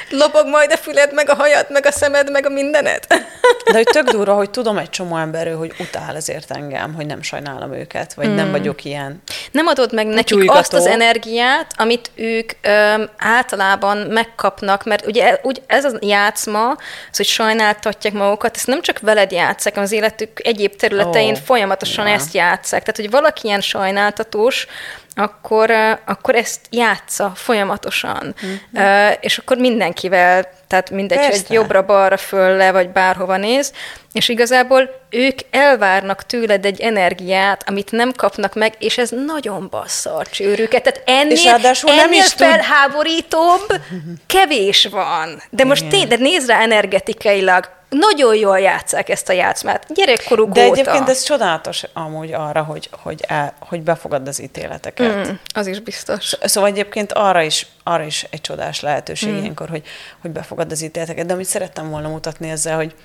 Lopog 0.20 0.48
majd 0.48 0.72
a 0.72 0.78
füled, 0.78 1.14
meg 1.14 1.30
a 1.30 1.36
hajad, 1.36 1.66
meg 1.70 1.86
a 1.86 1.92
szemed, 1.92 2.32
meg 2.32 2.46
a 2.46 2.50
mindenet. 2.50 3.08
De 3.66 3.74
hogy 3.74 3.84
tök 3.84 4.10
durva, 4.10 4.34
hogy 4.34 4.50
tudom 4.50 4.78
egy 4.78 4.90
csomó 4.90 5.18
emberről, 5.18 5.58
hogy 5.58 5.74
utál 5.80 6.16
ezért 6.16 6.52
engem, 6.52 6.94
hogy 6.94 7.06
nem 7.06 7.22
sajnálom 7.22 7.74
őket, 7.74 8.14
vagy 8.14 8.28
mm. 8.28 8.36
nem 8.36 8.52
vagyok 8.52 8.84
ilyen. 8.86 9.24
Nem 9.52 9.68
adod 9.68 9.94
meg 9.94 10.06
nekik 10.06 10.26
Tyújgató. 10.26 10.60
azt 10.60 10.74
az 10.74 10.86
energiát, 10.86 11.72
amit 11.78 12.12
ők 12.16 12.52
öm, 12.62 13.10
általában 13.18 13.98
megkapnak, 13.98 14.84
mert 14.84 15.06
ugye 15.06 15.40
úgy 15.42 15.62
ez 15.68 15.86
a 15.86 15.92
játszma, 16.00 16.70
az, 17.12 17.18
hogy 17.18 17.26
sajnáltatják 17.26 18.14
magukat, 18.14 18.56
ezt 18.56 18.68
nem 18.68 18.82
csak 18.82 19.00
veled 19.00 19.32
játszák, 19.32 19.74
hanem 19.74 19.90
az 19.90 19.96
életük 19.96 20.40
egyéb 20.44 20.76
területein 20.76 21.33
oh, 21.34 21.46
folyamatosan 21.46 22.08
ja. 22.08 22.14
ezt 22.14 22.34
játszák. 22.34 22.80
Tehát, 22.80 22.96
hogy 22.96 23.10
valaki 23.10 23.48
ilyen 23.48 23.62
sajnáltatós, 23.62 24.68
akkor, 25.16 25.72
akkor 26.06 26.36
ezt 26.36 26.60
játsza 26.70 27.32
folyamatosan. 27.36 28.36
Mm-hmm. 28.46 29.08
Uh, 29.10 29.14
és 29.20 29.38
akkor 29.38 29.58
mindenkivel, 29.58 30.50
tehát 30.68 30.90
mindegy, 30.90 31.18
Persze. 31.18 31.44
hogy 31.48 31.56
jobbra-balra, 31.56 32.18
fölle, 32.18 32.72
vagy 32.72 32.90
bárhova 32.90 33.38
néz, 33.38 33.74
és 34.14 34.30
igazából 34.30 34.90
ők 35.10 35.40
elvárnak 35.52 36.26
tőled 36.26 36.66
egy 36.66 36.82
energiát, 36.82 37.64
amit 37.70 37.92
nem 37.92 38.12
kapnak 38.12 38.54
meg, 38.54 38.74
és 38.80 38.98
ez 38.98 39.10
nagyon 39.26 39.68
bassza 39.70 40.16
a 40.16 40.26
csőrüket. 40.26 40.84
Tehát 40.84 41.02
ennél, 41.06 41.32
és 41.32 41.46
ennél 41.46 41.96
nem 41.96 42.12
is 42.12 42.34
felháborítóbb 42.34 43.68
tud... 43.68 43.80
kevés 44.28 44.86
van. 44.92 45.42
De 45.50 45.64
most 45.64 45.88
tényleg, 45.88 46.20
nézd 46.20 46.50
rá 46.50 46.62
energetikailag, 46.62 47.70
nagyon 47.94 48.36
jól 48.36 48.60
játszák 48.60 49.10
ezt 49.10 49.30
a 49.30 49.34
játszmát. 49.34 49.86
Gyerekkorú 49.94 50.52
De 50.52 50.66
góta. 50.66 50.80
egyébként 50.80 51.10
ez 51.10 51.24
csodálatos 51.24 51.84
amúgy 51.94 52.34
arra, 52.34 52.64
hogy, 52.64 52.90
hogy, 52.92 53.24
el, 53.28 53.54
hogy 53.60 53.82
befogadd 53.82 54.28
az 54.28 54.42
ítéleteket. 54.42 55.28
Mm, 55.28 55.34
az 55.54 55.68
is 55.68 55.80
biztos. 55.80 56.38
Szóval 56.42 56.70
egyébként 56.70 57.14
arra 57.14 57.42
is, 57.42 57.68
arra 57.84 58.04
is 58.04 58.28
egy 58.30 58.42
csodás 58.42 58.80
lehetőség 58.80 59.30
mm. 59.30 59.38
ilyenkor, 59.38 59.70
hogy, 59.70 59.84
hogy 60.22 60.32
befogadd 60.32 60.72
az 60.72 60.82
ítéleteket. 60.82 61.26
De 61.26 61.34
amit 61.34 61.46
szerettem 61.46 61.90
volna 61.90 62.08
mutatni 62.08 62.50
ezzel, 62.50 62.76
hogy 62.76 62.96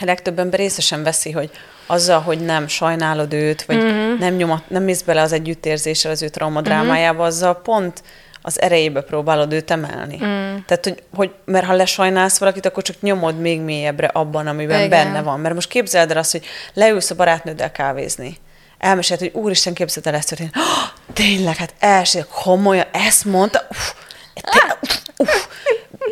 a 0.00 0.04
legtöbb 0.04 0.38
ember 0.38 0.58
részesen 0.58 1.02
veszi, 1.02 1.30
hogy 1.30 1.50
azzal, 1.86 2.20
hogy 2.20 2.40
nem 2.40 2.68
sajnálod 2.68 3.32
őt, 3.32 3.62
vagy 3.62 3.76
mm-hmm. 3.76 4.18
nem, 4.18 4.34
nyomat, 4.34 4.70
nem 4.70 4.82
mész 4.82 5.02
bele 5.02 5.22
az 5.22 5.32
együttérzéssel 5.32 6.10
az 6.10 6.22
ő 6.22 6.28
traumadrámájába, 6.28 7.18
mm-hmm. 7.18 7.26
azzal 7.26 7.60
pont 7.62 8.02
az 8.46 8.60
erejébe 8.60 9.00
próbálod 9.00 9.52
őt 9.52 9.70
emelni. 9.70 10.16
Mm. 10.16 10.56
Tehát, 10.66 10.84
hogy, 10.84 11.02
hogy, 11.14 11.30
mert 11.44 11.66
ha 11.66 11.72
lesajnálsz 11.72 12.38
valakit, 12.38 12.66
akkor 12.66 12.82
csak 12.82 13.00
nyomod 13.00 13.40
még 13.40 13.60
mélyebbre 13.60 14.06
abban, 14.06 14.46
amiben 14.46 14.76
Igen. 14.76 14.88
benne 14.88 15.22
van. 15.22 15.40
Mert 15.40 15.54
most 15.54 15.68
képzeld 15.68 16.10
el 16.10 16.16
azt, 16.16 16.32
hogy 16.32 16.44
leülsz 16.74 17.10
a 17.10 17.14
barátnőddel 17.14 17.72
kávézni. 17.72 18.36
Elmesélt, 18.78 19.20
hogy 19.20 19.30
úristen, 19.34 19.74
képzeld 19.74 20.06
el 20.06 20.14
ezt 20.14 20.28
történt. 20.28 20.56
Oh, 20.56 21.14
tényleg, 21.14 21.56
hát 21.56 21.74
első, 21.78 22.26
komolyan, 22.42 22.86
ezt 22.92 23.24
mondta. 23.24 23.66
Uff, 23.70 23.92
te, 24.34 24.78
uff, 24.80 24.98
uff. 25.16 25.46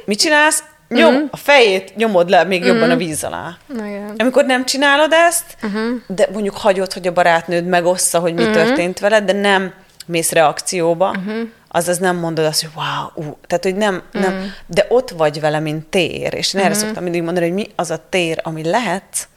Mit 0.04 0.18
csinálsz? 0.18 0.62
Nyom, 0.88 1.14
uh-huh. 1.14 1.28
a 1.30 1.36
fejét 1.36 1.96
nyomod 1.96 2.28
le 2.28 2.44
még 2.44 2.60
uh-huh. 2.60 2.74
jobban 2.74 2.90
a 2.90 2.96
víz 2.96 3.24
alá. 3.24 3.56
Igen. 3.68 4.14
Amikor 4.18 4.44
nem 4.44 4.64
csinálod 4.64 5.12
ezt, 5.12 5.56
uh-huh. 5.62 6.00
de 6.06 6.28
mondjuk 6.32 6.56
hagyod, 6.56 6.92
hogy 6.92 7.06
a 7.06 7.12
barátnőd 7.12 7.66
megossza, 7.66 8.18
hogy 8.18 8.34
mi 8.34 8.42
uh-huh. 8.42 8.56
történt 8.56 8.98
veled, 8.98 9.24
de 9.24 9.32
nem 9.32 9.72
mész 10.06 10.32
reakcióba, 10.32 11.08
uh-huh 11.08 11.48
azaz 11.74 11.98
nem 11.98 12.16
mondod 12.16 12.44
azt, 12.44 12.60
hogy 12.60 12.70
wow, 12.74 13.26
uh, 13.26 13.36
tehát 13.46 13.64
hogy 13.64 13.76
nem, 13.76 13.94
mm. 13.94 14.20
nem, 14.20 14.52
de 14.66 14.86
ott 14.88 15.10
vagy 15.10 15.40
vele, 15.40 15.60
mint 15.60 15.86
tér, 15.86 16.34
és 16.34 16.54
én 16.54 16.60
erre 16.60 16.74
szoktam 16.74 17.02
mindig 17.02 17.22
mondani, 17.22 17.46
hogy 17.46 17.54
mi 17.54 17.70
az 17.76 17.90
a 17.90 18.04
tér, 18.08 18.40
ami 18.42 18.64
lehet, 18.64 19.28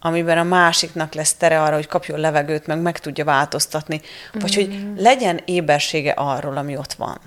amiben 0.00 0.38
a 0.38 0.42
másiknak 0.42 1.14
lesz 1.14 1.34
tere 1.34 1.62
arra, 1.62 1.74
hogy 1.74 1.86
kapjon 1.86 2.20
levegőt, 2.20 2.66
meg 2.66 2.80
meg 2.80 2.98
tudja 2.98 3.24
változtatni, 3.24 4.00
vagy 4.32 4.52
mm. 4.52 4.64
hogy 4.64 4.68
mm-hmm. 4.68 4.94
legyen 4.96 5.40
ébersége 5.44 6.10
arról, 6.10 6.56
ami 6.56 6.76
ott 6.76 6.92
van. 6.92 7.18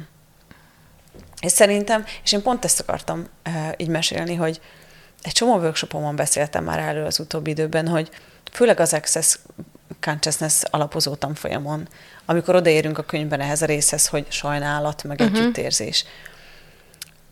És 1.42 1.52
szerintem, 1.52 2.06
és 2.24 2.32
én 2.32 2.42
pont 2.42 2.66
ezt 2.66 2.80
akartam 2.80 3.28
uh, 3.46 3.72
így 3.78 3.88
mesélni, 3.88 4.36
hogy 4.36 4.62
egy 5.22 5.32
csomó 5.32 5.58
workshopomon 5.58 6.16
beszéltem 6.16 6.64
már 6.64 6.80
erről 6.80 7.06
az 7.06 7.20
utóbbi 7.20 7.50
időben, 7.50 7.88
hogy 7.88 8.10
főleg 8.52 8.80
az 8.80 8.94
Access 8.94 9.40
Consciousness 10.02 10.62
alapozó 10.70 11.16
tanfolyamon, 11.16 11.88
amikor 12.26 12.56
odaérünk 12.56 12.98
a 12.98 13.04
könyvben 13.04 13.40
ehhez 13.40 13.62
a 13.62 13.66
részhez, 13.66 14.08
hogy 14.08 14.26
sajnálat, 14.30 15.04
meg 15.04 15.20
uh-huh. 15.20 15.38
együttérzés, 15.38 16.06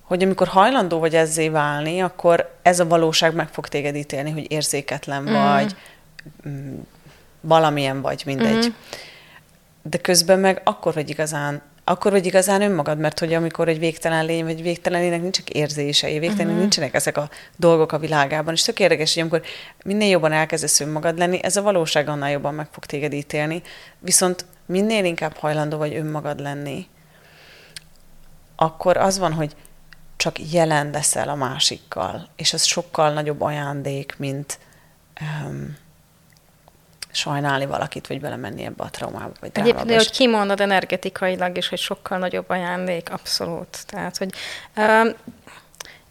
hogy 0.02 0.24
amikor 0.24 0.48
hajlandó 0.48 1.00
vagy 1.00 1.16
ezzé 1.16 1.50
válni, 1.50 2.02
akkor 2.02 2.56
ez 2.62 2.80
a 2.80 2.88
valóság 2.88 3.36
meg 3.36 3.48
fog 3.50 3.68
téged 3.68 3.96
ítélni, 3.96 4.32
hogy 4.32 4.52
érzéketlen 4.52 5.24
uh-huh. 5.24 5.54
vagy, 5.54 5.76
mm, 6.48 6.80
valamilyen 7.42 8.02
vagy, 8.02 8.24
mindegy. 8.26 8.56
Uh-huh. 8.56 8.74
De 9.82 9.98
közben 9.98 10.40
meg 10.40 10.62
akkor 10.64 10.94
vagy 10.94 11.10
igazán 11.10 11.62
akkor 11.84 12.12
vagy 12.12 12.26
igazán 12.26 12.62
önmagad, 12.62 12.98
mert 12.98 13.20
hogy 13.20 13.34
amikor 13.34 13.68
egy 13.68 13.80
végtelen 13.80 14.26
lény, 14.26 14.44
vagy 14.44 14.62
végtelen 14.62 15.02
lénynek 15.02 15.22
nincsenek 15.22 15.50
érzései, 15.50 16.20
végtelen 16.20 16.46
uh-huh. 16.46 16.60
nincsenek 16.60 16.94
ezek 16.94 17.18
a 17.18 17.30
dolgok 17.56 17.92
a 17.92 17.98
világában, 17.98 18.54
és 18.54 18.62
tök 18.62 18.80
érdekes, 18.80 19.14
hogy 19.14 19.22
amikor 19.22 19.42
minél 19.84 20.10
jobban 20.10 20.32
elkezdesz 20.32 20.80
önmagad 20.80 21.18
lenni, 21.18 21.40
ez 21.44 21.56
a 21.58 21.62
valóság 21.62 22.08
annál 22.08 22.32
jobban 22.32 22.54
meg 22.54 22.68
fog 22.72 22.86
téged 22.86 23.14
ítélni, 23.14 23.62
viszont 24.00 24.46
minél 24.72 25.06
inkább 25.06 25.38
hajlandó 25.38 25.78
vagy 25.78 25.96
önmagad 25.96 26.40
lenni, 26.40 26.88
akkor 28.56 28.98
az 28.98 29.18
van, 29.18 29.34
hogy 29.34 29.56
csak 30.16 30.52
jelen 30.52 30.90
leszel 30.90 31.30
a 31.30 31.36
másikkal, 31.36 32.28
és 32.36 32.54
az 32.54 32.64
sokkal 32.64 33.14
nagyobb 33.14 33.42
ajándék, 33.42 34.16
mint 34.18 34.60
um, 35.22 35.78
sajnálni 37.12 37.66
valakit, 37.66 38.08
vagy 38.08 38.22
belemenni 38.22 38.64
ebbe 38.64 38.84
a 38.84 38.90
traumába, 38.90 39.32
vagy 39.40 39.50
Egyébként, 39.54 39.94
hogy 39.94 40.12
kimondod 40.12 40.60
energetikailag 40.60 41.58
is, 41.58 41.68
hogy 41.68 41.80
sokkal 41.80 42.18
nagyobb 42.18 42.50
ajándék, 42.50 43.12
abszolút. 43.12 43.86
Tehát, 43.86 44.18
hogy 44.18 44.34
um, 44.76 45.10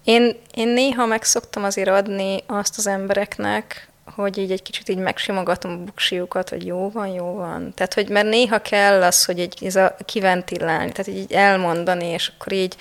én, 0.05 0.37
én 0.55 0.69
néha 0.69 1.07
meg 1.07 1.23
szoktam 1.23 1.65
azért 1.65 1.89
adni 1.89 2.43
azt 2.47 2.79
az 2.79 2.87
embereknek, 2.87 3.90
hogy 4.15 4.39
így 4.39 4.53
egy 4.53 4.63
kicsit 4.63 4.89
így 4.89 4.97
megsimogatom 4.97 5.71
a 5.71 5.85
buksiukat, 5.85 6.49
hogy 6.49 6.67
jó 6.67 6.91
van, 6.91 7.07
jó 7.07 7.35
van. 7.35 7.75
Tehát, 7.75 7.95
hogy 7.95 8.09
mert 8.09 8.29
néha 8.29 8.59
kell 8.59 9.03
az, 9.03 9.25
hogy 9.25 9.41
egy, 9.41 9.59
ez 9.65 9.77
a 9.77 9.97
kiventilálni, 10.05 10.93
tehát 10.93 11.21
így 11.21 11.33
elmondani, 11.33 12.07
és 12.07 12.33
akkor 12.35 12.53
így 12.53 12.77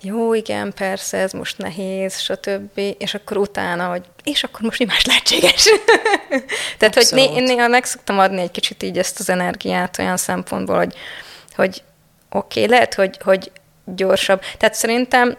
jó, 0.00 0.34
igen, 0.34 0.72
persze, 0.72 1.18
ez 1.18 1.32
most 1.32 1.58
nehéz, 1.58 2.18
stb. 2.18 2.80
És 2.98 3.14
akkor 3.14 3.36
utána, 3.36 3.88
hogy 3.88 4.02
és 4.24 4.44
akkor 4.44 4.60
most 4.60 4.78
mi 4.78 4.84
más 4.84 5.04
lehetséges? 5.04 5.64
Tehát, 6.78 6.96
Abszolút. 6.96 7.28
hogy 7.28 7.42
néha 7.42 7.68
meg 7.68 7.84
szoktam 7.84 8.18
adni 8.18 8.40
egy 8.40 8.50
kicsit 8.50 8.82
így 8.82 8.98
ezt 8.98 9.20
az 9.20 9.28
energiát 9.28 9.98
olyan 9.98 10.16
szempontból, 10.16 10.76
hogy, 10.76 10.94
hogy 11.54 11.82
oké, 12.30 12.62
okay, 12.62 12.70
lehet, 12.70 12.94
hogy, 12.94 13.18
hogy 13.24 13.52
gyorsabb. 13.84 14.42
Tehát 14.58 14.74
szerintem 14.74 15.36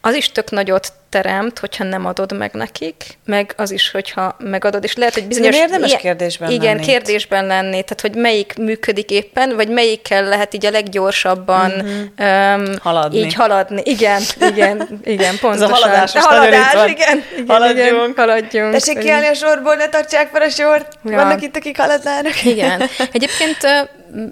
az 0.00 0.14
is 0.14 0.32
tök 0.32 0.50
nagyot 0.50 0.92
teremt, 1.08 1.58
hogyha 1.58 1.84
nem 1.84 2.06
adod 2.06 2.36
meg 2.36 2.52
nekik, 2.52 3.18
meg 3.24 3.52
az 3.56 3.70
is, 3.70 3.90
hogyha 3.90 4.36
megadod, 4.38 4.84
és 4.84 4.94
lehet, 4.94 5.14
hogy 5.14 5.26
bizonyos... 5.26 5.54
Nem 5.54 5.64
érdemes 5.64 5.88
ilyen, 5.88 6.00
kérdésben 6.00 6.50
Igen, 6.50 6.74
lenni. 6.74 6.86
kérdésben 6.86 7.46
lenni, 7.46 7.82
tehát 7.82 8.00
hogy 8.00 8.14
melyik 8.14 8.54
működik 8.58 9.10
éppen, 9.10 9.56
vagy 9.56 9.68
melyikkel 9.68 10.24
lehet 10.24 10.54
így 10.54 10.66
a 10.66 10.70
leggyorsabban 10.70 11.70
mm-hmm. 11.70 12.60
um, 12.62 12.74
haladni. 12.82 13.18
Így 13.18 13.34
haladni. 13.34 13.82
Igen, 13.84 14.22
igen, 14.40 15.00
igen, 15.04 15.38
pontosan. 15.40 15.70
Ez 15.72 15.80
a 15.80 15.86
haladás, 15.86 16.14
a 16.14 16.20
haladás 16.20 16.72
igen, 16.72 16.88
igen, 16.88 17.46
haladjunk. 17.46 17.88
Igen, 17.88 18.12
haladjunk. 18.16 18.72
Tessék 18.72 18.98
kiállni 18.98 19.26
a 19.26 19.34
sorból, 19.34 19.74
ne 19.74 19.88
tartsák 19.88 20.28
fel 20.32 20.42
a 20.42 20.48
sort, 20.48 20.98
ja. 21.04 21.16
vannak 21.16 21.42
itt, 21.42 21.56
akik 21.56 21.78
haladnának. 21.78 22.44
Igen. 22.44 22.82
Egyébként, 23.12 23.56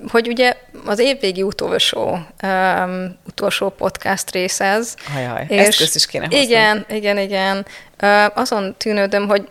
hogy 0.08 0.28
ugye 0.28 0.54
az 0.84 0.98
évvégi 0.98 1.42
utolsó, 1.42 2.18
um, 2.42 3.18
utolsó 3.26 3.68
podcast 3.68 4.30
rész 4.30 4.60
ez. 4.60 4.94
Ajaj, 5.16 5.46
és 5.48 5.80
ezt 5.80 5.94
is 5.94 6.06
kéne 6.06 6.24
hozni. 6.24 6.40
Igen, 6.40 6.65
igen, 6.88 7.18
igen. 7.18 7.66
Uh, 8.02 8.38
azon 8.38 8.74
tűnődöm, 8.78 9.28
hogy 9.28 9.48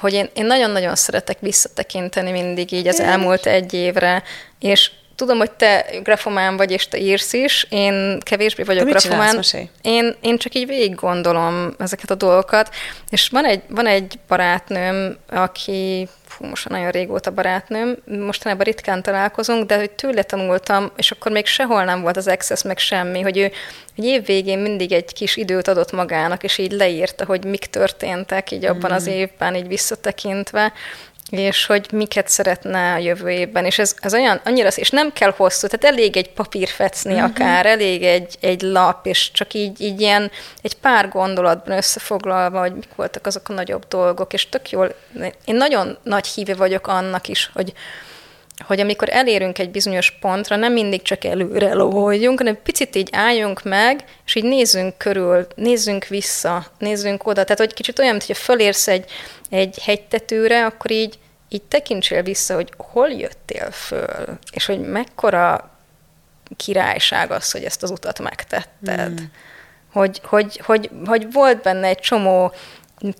hogy 0.00 0.12
én, 0.12 0.30
én 0.34 0.44
nagyon-nagyon 0.44 0.94
szeretek 0.94 1.40
visszatekinteni 1.40 2.30
mindig 2.30 2.72
így 2.72 2.86
az 2.86 3.00
elmúlt 3.00 3.46
egy 3.46 3.74
évre, 3.74 4.22
és 4.58 4.90
tudom, 5.16 5.38
hogy 5.38 5.50
te 5.50 5.86
grafomán 6.02 6.56
vagy, 6.56 6.70
és 6.70 6.88
te 6.88 6.98
írsz 6.98 7.32
is, 7.32 7.66
én 7.70 8.20
kevésbé 8.20 8.62
vagyok 8.62 8.84
Te 8.84 8.90
grafomán. 8.90 9.42
Én, 9.82 10.16
én 10.20 10.38
csak 10.38 10.54
így 10.54 10.66
végig 10.66 10.94
gondolom 10.94 11.74
ezeket 11.78 12.10
a 12.10 12.14
dolgokat, 12.14 12.74
és 13.08 13.28
van 13.28 13.44
egy, 13.44 13.62
van 13.68 13.86
egy 13.86 14.18
barátnőm, 14.28 15.16
aki, 15.28 16.08
fú, 16.26 16.44
most 16.44 16.68
nagyon 16.68 16.90
régóta 16.90 17.30
barátnőm, 17.30 17.96
mostanában 18.04 18.64
ritkán 18.64 19.02
találkozunk, 19.02 19.66
de 19.66 19.76
hogy 19.76 19.90
tőle 19.90 20.22
tanultam, 20.22 20.92
és 20.96 21.10
akkor 21.10 21.32
még 21.32 21.46
sehol 21.46 21.84
nem 21.84 22.00
volt 22.00 22.16
az 22.16 22.28
access, 22.28 22.62
meg 22.62 22.78
semmi, 22.78 23.20
hogy 23.20 23.38
ő 23.38 23.52
hogy 23.96 24.04
évvégén 24.04 24.58
mindig 24.58 24.92
egy 24.92 25.12
kis 25.12 25.36
időt 25.36 25.68
adott 25.68 25.92
magának, 25.92 26.42
és 26.42 26.58
így 26.58 26.72
leírta, 26.72 27.24
hogy 27.24 27.44
mik 27.44 27.66
történtek 27.66 28.50
így 28.50 28.64
abban 28.64 28.90
az 28.90 29.06
évben, 29.06 29.54
így 29.54 29.66
visszatekintve, 29.66 30.72
és 31.30 31.66
hogy 31.66 31.86
miket 31.92 32.28
szeretne 32.28 32.92
a 32.92 32.98
jövő 32.98 33.30
évben, 33.30 33.64
és 33.64 33.78
ez, 33.78 33.94
ez 34.00 34.14
olyan, 34.14 34.40
annyira, 34.44 34.68
és 34.68 34.90
nem 34.90 35.12
kell 35.12 35.34
hosszú, 35.36 35.66
tehát 35.66 35.96
elég 35.96 36.16
egy 36.16 36.30
papír 36.30 36.68
fecni 36.68 37.12
uh-huh. 37.12 37.28
akár, 37.30 37.66
elég 37.66 38.02
egy, 38.02 38.36
egy 38.40 38.62
lap, 38.62 39.06
és 39.06 39.30
csak 39.30 39.54
így, 39.54 39.80
így 39.80 40.00
ilyen 40.00 40.30
egy 40.62 40.74
pár 40.74 41.08
gondolatban 41.08 41.76
összefoglalva, 41.76 42.60
hogy 42.60 42.74
mik 42.74 42.94
voltak 42.96 43.26
azok 43.26 43.48
a 43.48 43.52
nagyobb 43.52 43.88
dolgok, 43.88 44.32
és 44.32 44.48
tök 44.48 44.70
jól, 44.70 44.94
én 45.44 45.54
nagyon 45.54 45.98
nagy 46.02 46.26
híve 46.26 46.54
vagyok 46.54 46.86
annak 46.86 47.28
is, 47.28 47.50
hogy, 47.54 47.72
hogy 48.64 48.80
amikor 48.80 49.08
elérünk 49.10 49.58
egy 49.58 49.70
bizonyos 49.70 50.10
pontra, 50.10 50.56
nem 50.56 50.72
mindig 50.72 51.02
csak 51.02 51.24
előre 51.24 51.74
loholjunk, 51.74 52.38
hanem 52.38 52.62
picit 52.62 52.96
így 52.96 53.08
álljunk 53.12 53.62
meg, 53.62 54.04
és 54.26 54.34
így 54.34 54.44
nézzünk 54.44 54.98
körül, 54.98 55.46
nézzünk 55.54 56.04
vissza, 56.04 56.66
nézzünk 56.78 57.26
oda. 57.26 57.42
Tehát, 57.42 57.58
hogy 57.58 57.74
kicsit 57.74 57.98
olyan, 57.98 58.10
mint 58.10 58.24
hogy 58.24 58.36
fölérsz 58.36 58.88
egy, 58.88 59.10
egy 59.50 59.78
hegytetőre, 59.82 60.64
akkor 60.64 60.90
így, 60.90 61.18
így 61.48 61.62
tekintsél 61.62 62.22
vissza, 62.22 62.54
hogy 62.54 62.72
hol 62.76 63.08
jöttél 63.08 63.70
föl, 63.70 64.38
és 64.52 64.66
hogy 64.66 64.80
mekkora 64.80 65.70
királyság 66.56 67.30
az, 67.30 67.50
hogy 67.50 67.64
ezt 67.64 67.82
az 67.82 67.90
utat 67.90 68.18
megtetted. 68.18 69.20
Mm. 69.20 69.24
Hogy, 69.92 70.20
hogy, 70.24 70.60
hogy, 70.64 70.90
hogy 71.04 71.32
volt 71.32 71.62
benne 71.62 71.86
egy 71.86 71.98
csomó, 71.98 72.52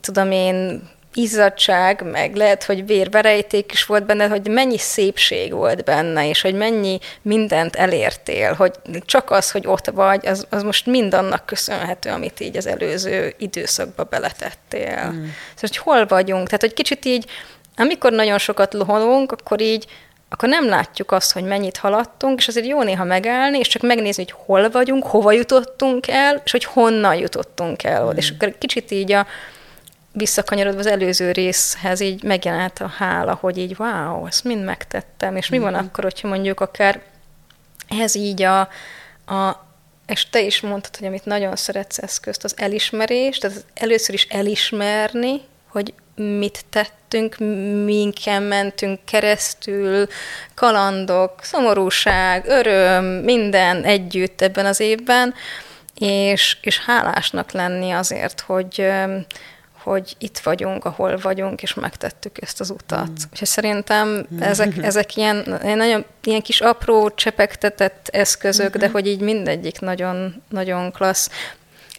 tudom 0.00 0.30
én, 0.30 0.88
izzadság, 1.16 2.02
meg 2.10 2.34
lehet, 2.34 2.64
hogy 2.64 2.86
vérverejték 2.86 3.72
is 3.72 3.84
volt 3.84 4.06
benne, 4.06 4.28
hogy 4.28 4.48
mennyi 4.48 4.78
szépség 4.78 5.52
volt 5.52 5.84
benne, 5.84 6.28
és 6.28 6.40
hogy 6.40 6.54
mennyi 6.54 6.98
mindent 7.22 7.76
elértél, 7.76 8.52
hogy 8.52 8.72
csak 9.04 9.30
az, 9.30 9.50
hogy 9.50 9.66
ott 9.66 9.90
vagy, 9.90 10.26
az, 10.26 10.46
az 10.50 10.62
most 10.62 10.86
mind 10.86 11.14
annak 11.14 11.46
köszönhető, 11.46 12.10
amit 12.10 12.40
így 12.40 12.56
az 12.56 12.66
előző 12.66 13.34
időszakba 13.38 14.04
beletettél. 14.04 15.04
Mm. 15.06 15.24
Szóval, 15.54 15.60
hogy 15.60 15.76
hol 15.76 16.06
vagyunk? 16.06 16.44
Tehát, 16.44 16.60
hogy 16.60 16.74
kicsit 16.74 17.04
így, 17.04 17.26
amikor 17.76 18.12
nagyon 18.12 18.38
sokat 18.38 18.74
loholunk, 18.74 19.32
akkor 19.32 19.60
így 19.60 19.86
akkor 20.28 20.48
nem 20.48 20.68
látjuk 20.68 21.12
azt, 21.12 21.32
hogy 21.32 21.44
mennyit 21.44 21.76
haladtunk, 21.76 22.38
és 22.38 22.48
azért 22.48 22.66
jó 22.66 22.82
néha 22.82 23.04
megállni, 23.04 23.58
és 23.58 23.68
csak 23.68 23.82
megnézni, 23.82 24.24
hogy 24.24 24.34
hol 24.46 24.70
vagyunk, 24.70 25.06
hova 25.06 25.32
jutottunk 25.32 26.08
el, 26.08 26.40
és 26.44 26.50
hogy 26.50 26.64
honnan 26.64 27.14
jutottunk 27.14 27.82
el. 27.82 28.04
Mm. 28.04 28.16
És 28.16 28.30
akkor 28.30 28.54
kicsit 28.58 28.90
így 28.90 29.12
a, 29.12 29.26
visszakanyarodva 30.16 30.78
az 30.78 30.86
előző 30.86 31.32
részhez 31.32 32.00
így 32.00 32.22
megjelent 32.22 32.78
a 32.78 32.86
hála, 32.86 33.34
hogy 33.40 33.58
így 33.58 33.74
wow, 33.78 34.26
ezt 34.26 34.44
mind 34.44 34.64
megtettem, 34.64 35.36
és 35.36 35.48
mi 35.48 35.58
van 35.58 35.72
mm-hmm. 35.72 35.84
akkor, 35.84 36.04
hogyha 36.04 36.28
mondjuk 36.28 36.60
akár 36.60 37.02
ez 38.00 38.14
így 38.14 38.42
a, 38.42 38.60
a 39.26 39.64
és 40.06 40.28
te 40.30 40.40
is 40.40 40.60
mondtad, 40.60 40.96
hogy 40.96 41.06
amit 41.06 41.24
nagyon 41.24 41.56
szeretsz 41.56 41.98
eszközt, 41.98 42.44
az 42.44 42.54
elismerés, 42.56 43.38
tehát 43.38 43.64
először 43.74 44.14
is 44.14 44.26
elismerni, 44.30 45.40
hogy 45.68 45.94
mit 46.14 46.64
tettünk, 46.70 47.38
minken 47.84 48.42
mentünk 48.42 49.00
keresztül, 49.04 50.06
kalandok, 50.54 51.32
szomorúság, 51.42 52.46
öröm, 52.46 53.04
minden 53.04 53.84
együtt 53.84 54.40
ebben 54.40 54.66
az 54.66 54.80
évben, 54.80 55.34
és, 55.98 56.56
és 56.60 56.78
hálásnak 56.78 57.50
lenni 57.50 57.90
azért, 57.90 58.40
hogy, 58.40 58.86
hogy 59.92 60.16
itt 60.18 60.38
vagyunk, 60.38 60.84
ahol 60.84 61.18
vagyunk, 61.22 61.62
és 61.62 61.74
megtettük 61.74 62.42
ezt 62.42 62.60
az 62.60 62.70
utat. 62.70 63.08
Mm. 63.08 63.38
És 63.40 63.48
szerintem 63.48 64.26
ezek, 64.40 64.72
ezek 64.90 65.16
ilyen, 65.16 65.58
nagyon 65.62 66.04
ilyen 66.24 66.42
kis 66.42 66.60
apró, 66.60 67.10
csepegtetett 67.10 68.08
eszközök, 68.12 68.68
mm-hmm. 68.68 68.78
de 68.78 68.88
hogy 68.88 69.06
így 69.06 69.20
mindegyik 69.20 69.80
nagyon, 69.80 70.42
nagyon 70.48 70.92
klassz. 70.92 71.30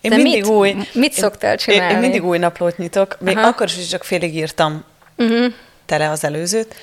Én 0.02 0.12
mindig 0.14 0.42
mit, 0.42 0.52
új. 0.52 0.76
Mit 0.94 1.14
szoktál 1.14 1.58
csinálni? 1.58 1.90
Én, 1.90 1.96
én 1.96 2.02
mindig 2.02 2.24
új 2.24 2.38
naplót 2.38 2.78
nyitok. 2.78 3.20
Még 3.20 3.38
Aha. 3.38 3.48
akkor 3.48 3.66
is, 3.66 3.88
csak 3.88 4.04
félig 4.04 4.36
írtam 4.36 4.84
uh-huh. 5.18 5.54
tele 5.86 6.10
az 6.10 6.24
előzőt, 6.24 6.76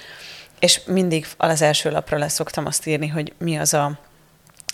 és 0.59 0.81
mindig 0.87 1.27
az 1.37 1.63
első 1.63 1.91
lapra 1.91 2.19
lesz 2.19 2.35
szoktam 2.35 2.67
azt 2.67 2.87
írni, 2.87 3.09
hogy 3.09 3.33
mi 3.39 3.59
az 3.59 3.75
a, 3.75 3.93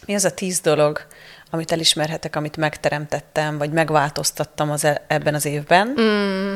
mi 0.06 0.14
az 0.14 0.24
a 0.24 0.34
tíz 0.34 0.60
dolog, 0.60 1.06
amit 1.50 1.72
elismerhetek, 1.72 2.36
amit 2.36 2.56
megteremtettem, 2.56 3.58
vagy 3.58 3.70
megváltoztattam 3.70 4.70
az 4.70 4.84
e- 4.84 5.04
ebben 5.06 5.34
az 5.34 5.44
évben. 5.44 5.94
Mm. 6.00 6.54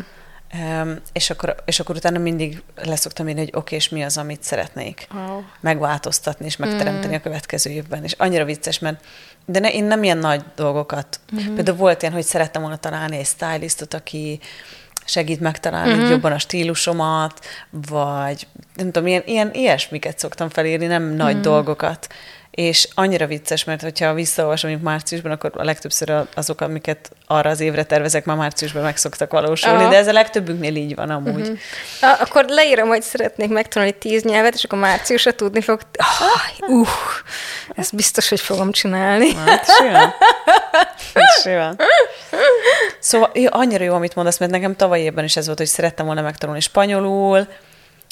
Um, 0.80 1.00
és, 1.12 1.30
akkor, 1.30 1.54
és 1.64 1.80
akkor 1.80 1.96
utána 1.96 2.18
mindig 2.18 2.62
leszoktam 2.82 3.28
írni, 3.28 3.40
hogy 3.40 3.48
oké, 3.48 3.58
okay, 3.58 3.78
és 3.78 3.88
mi 3.88 4.04
az, 4.04 4.16
amit 4.18 4.42
szeretnék 4.42 5.06
oh. 5.14 5.42
megváltoztatni 5.60 6.46
és 6.46 6.56
megteremteni 6.56 7.12
mm. 7.12 7.16
a 7.16 7.20
következő 7.20 7.70
évben. 7.70 8.04
És 8.04 8.12
annyira 8.12 8.44
vicces, 8.44 8.78
mert 8.78 9.04
de 9.46 9.58
ne, 9.58 9.72
én 9.72 9.84
nem 9.84 10.02
ilyen 10.02 10.18
nagy 10.18 10.44
dolgokat. 10.56 11.20
Mm-hmm. 11.34 11.54
Például 11.54 11.76
volt 11.76 12.02
ilyen, 12.02 12.14
hogy 12.14 12.24
szerettem 12.24 12.62
volna 12.62 12.76
találni 12.76 13.16
egy 13.16 13.26
stylistot, 13.26 13.94
aki 13.94 14.40
segít 15.04 15.40
megtalálni 15.40 15.92
mm-hmm. 15.92 16.10
jobban 16.10 16.32
a 16.32 16.38
stílusomat, 16.38 17.40
vagy 17.70 18.46
nem 18.74 18.90
tudom, 18.90 19.08
ilyen, 19.08 19.22
ilyen 19.26 19.50
ilyesmiket 19.52 20.18
szoktam 20.18 20.48
felírni, 20.48 20.86
nem 20.86 21.02
nagy 21.02 21.36
mm. 21.36 21.40
dolgokat 21.40 22.08
és 22.54 22.88
annyira 22.94 23.26
vicces, 23.26 23.64
mert 23.64 23.82
hogyha 23.82 24.14
visszaolvasom 24.14 24.70
mondjuk 24.70 24.90
márciusban, 24.90 25.32
akkor 25.32 25.50
a 25.54 25.64
legtöbbször 25.64 26.26
azok, 26.34 26.60
amiket 26.60 27.10
arra 27.26 27.50
az 27.50 27.60
évre 27.60 27.84
tervezek, 27.84 28.24
már 28.24 28.36
márciusban 28.36 28.82
meg 28.82 28.96
szoktak 28.96 29.32
valósulni, 29.32 29.82
Aha. 29.82 29.90
de 29.90 29.96
ez 29.96 30.06
a 30.06 30.12
legtöbbünknél 30.12 30.76
így 30.76 30.94
van 30.94 31.10
amúgy. 31.10 31.40
Uh-huh. 31.40 31.58
A, 32.00 32.16
akkor 32.20 32.44
leírom, 32.48 32.88
hogy 32.88 33.02
szeretnék 33.02 33.48
megtanulni 33.48 33.94
tíz 33.98 34.22
nyelvet, 34.22 34.54
és 34.54 34.64
akkor 34.64 34.78
márciusra 34.78 35.32
tudni 35.32 35.60
fog, 35.60 35.80
oh, 35.98 36.80
uh, 36.80 36.88
ezt 37.74 37.94
biztos, 37.94 38.28
hogy 38.28 38.40
fogom 38.40 38.72
csinálni. 38.72 39.34
Hát, 39.34 39.66
simán. 39.66 40.14
Simán. 41.42 41.78
Szóval 42.98 43.30
annyira 43.48 43.84
jó, 43.84 43.94
amit 43.94 44.14
mondasz, 44.14 44.38
mert 44.38 44.52
nekem 44.52 44.76
tavaly 44.76 45.00
évben 45.00 45.24
is 45.24 45.36
ez 45.36 45.46
volt, 45.46 45.58
hogy 45.58 45.66
szerettem 45.66 46.06
volna 46.06 46.22
megtanulni 46.22 46.60
spanyolul, 46.60 47.46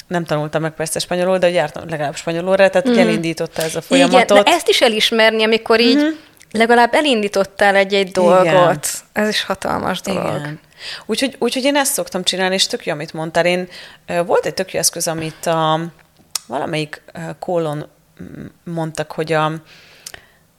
nem 0.07 0.23
tanultam 0.23 0.61
meg 0.61 0.71
persze 0.71 0.99
spanyolul, 0.99 1.37
de 1.37 1.49
jártam 1.49 1.89
legalább 1.89 2.15
spanyolulra, 2.15 2.69
tehát 2.69 2.89
mm. 2.89 2.97
elindította 2.97 3.61
ez 3.61 3.75
a 3.75 3.81
folyamatot. 3.81 4.29
Igen, 4.29 4.43
de 4.43 4.51
ezt 4.51 4.67
is 4.67 4.81
elismerni, 4.81 5.43
amikor 5.43 5.79
így 5.79 5.97
mm-hmm. 5.97 6.15
legalább 6.51 6.93
elindítottál 6.93 7.75
egy-egy 7.75 8.11
dolgot. 8.11 8.45
Igen. 8.45 8.79
Ez 9.13 9.27
is 9.27 9.43
hatalmas 9.43 10.01
dolog. 10.01 10.39
Igen. 10.39 10.59
Úgyhogy, 11.05 11.35
úgyhogy 11.39 11.63
én 11.63 11.75
ezt 11.75 11.93
szoktam 11.93 12.23
csinálni, 12.23 12.53
és 12.53 12.67
tök 12.67 12.85
jó, 12.85 12.93
amit 12.93 13.13
mondtál. 13.13 13.45
Én, 13.45 13.67
volt 14.25 14.45
egy 14.45 14.53
tök 14.53 14.73
jó 14.73 14.79
eszköz, 14.79 15.07
amit 15.07 15.45
a, 15.45 15.79
valamelyik 16.47 17.03
kólon 17.39 17.87
mondtak, 18.63 19.11
hogy 19.11 19.33
a, 19.33 19.45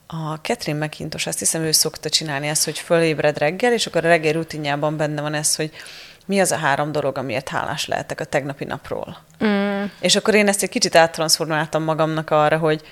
a 0.07 0.35
Catherine 0.43 0.85
McIntosh, 0.85 1.29
azt 1.29 1.39
hiszem, 1.39 1.63
ő 1.63 1.73
szokta 1.73 2.09
csinálni 2.09 2.49
ezt, 2.49 2.65
hogy 2.65 2.79
fölébred 2.79 3.39
reggel, 3.39 3.73
és 3.73 3.87
akkor 3.87 4.05
a 4.05 4.09
reggel 4.09 4.33
rutinjában 4.33 4.97
benne 4.97 5.21
van 5.21 5.35
ez, 5.35 5.57
hogy 5.57 5.71
mi 6.25 6.41
az 6.41 6.53
a 6.53 6.57
három 6.57 6.93
dolog, 6.93 7.19
amiért 7.19 7.49
hálás 7.49 7.87
lehetek 7.87 8.21
a 8.21 8.25
tegnapi 8.25 8.65
napról. 8.65 9.17
Mm. 9.45 9.85
És 10.01 10.17
akkor 10.17 10.35
én 10.35 10.49
ezt 10.49 10.63
egy 10.63 10.69
kicsit 10.69 10.95
áttranszformáltam 10.95 11.83
magamnak 11.83 12.31
arra, 12.31 12.59
hogy, 12.59 12.83